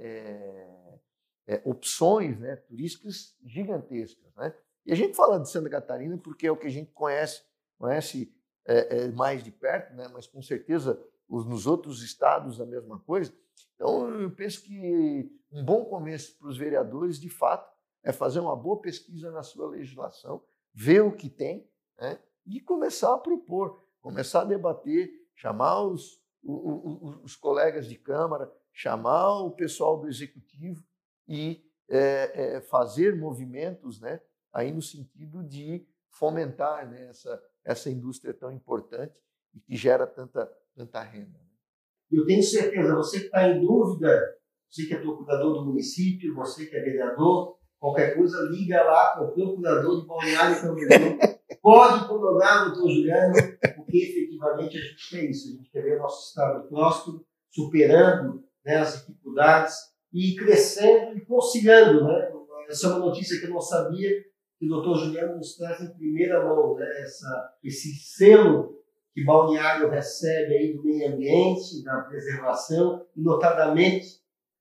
[1.46, 4.34] é, é, opções né, turísticas gigantescas.
[4.34, 4.54] Né?
[4.84, 7.42] E a gente fala de Santa Catarina porque é o que a gente conhece,
[7.78, 8.35] conhece
[8.66, 10.08] é, é, mais de perto, né?
[10.12, 13.32] mas com certeza os, nos outros estados a mesma coisa.
[13.74, 17.70] Então, eu penso que um bom começo para os vereadores, de fato,
[18.02, 20.42] é fazer uma boa pesquisa na sua legislação,
[20.72, 22.18] ver o que tem né?
[22.46, 29.40] e começar a propor, começar a debater, chamar os, os, os colegas de Câmara, chamar
[29.40, 30.84] o pessoal do Executivo
[31.26, 34.20] e é, é, fazer movimentos né,
[34.52, 39.20] aí no sentido de fomentar né, essa, essa indústria tão importante
[39.52, 41.38] e que gera tanta, tanta renda.
[41.38, 41.50] Né?
[42.12, 44.22] Eu tenho certeza, você que está em dúvida,
[44.70, 49.24] você que é procurador do município, você que é vereador, qualquer coisa, liga lá para
[49.24, 51.18] o procurador de Balneário Camboriú.
[51.60, 53.34] Pode incomodar o doutor Juliano,
[53.74, 55.48] porque efetivamente a gente quer isso.
[55.48, 59.74] A gente quer ver o nosso estado próspero, superando né, as dificuldades
[60.12, 62.04] e crescendo e conciliando.
[62.04, 62.32] Né?
[62.68, 64.10] Essa é uma notícia que eu não sabia,
[64.58, 66.86] que o doutor Juliano nos traz em primeira mão, né?
[67.00, 68.76] Essa, esse selo
[69.14, 74.20] que Balneário recebe aí do meio ambiente, da preservação, e notadamente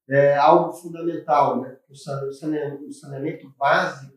[0.09, 1.77] é, algo fundamental, né?
[1.89, 1.95] O
[2.31, 4.15] saneamento, o saneamento básico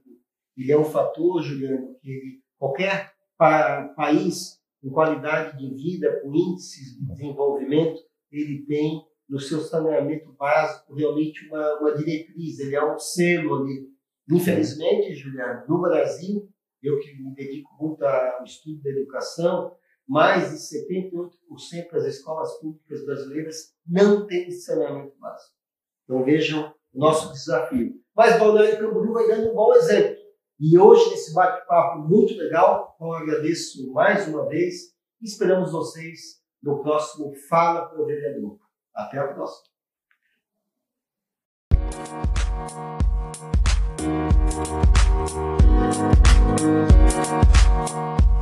[0.59, 6.35] ele é um fator, Juliano, que ele, qualquer pa, país com qualidade de vida, com
[6.35, 8.01] índices de desenvolvimento,
[8.31, 13.89] ele tem no seu saneamento básico realmente uma, uma diretriz, ele é um selo ali
[14.31, 16.49] Infelizmente, Juliano, no Brasil,
[16.83, 19.75] eu que me dedico muito ao estudo da educação,
[20.07, 25.55] mais de 78% das escolas públicas brasileiras não têm saneamento básico.
[26.05, 27.95] Então vejam o nosso desafio.
[28.17, 30.19] Mas Balneário Camboriú vai dando um bom exemplo.
[30.59, 36.83] E hoje, nesse bate-papo muito legal, eu agradeço mais uma vez e esperamos vocês no
[36.83, 38.59] próximo Fala com o Vereador.
[38.93, 39.69] Até a próxima.
[44.59, 45.63] Thank
[46.63, 48.38] you.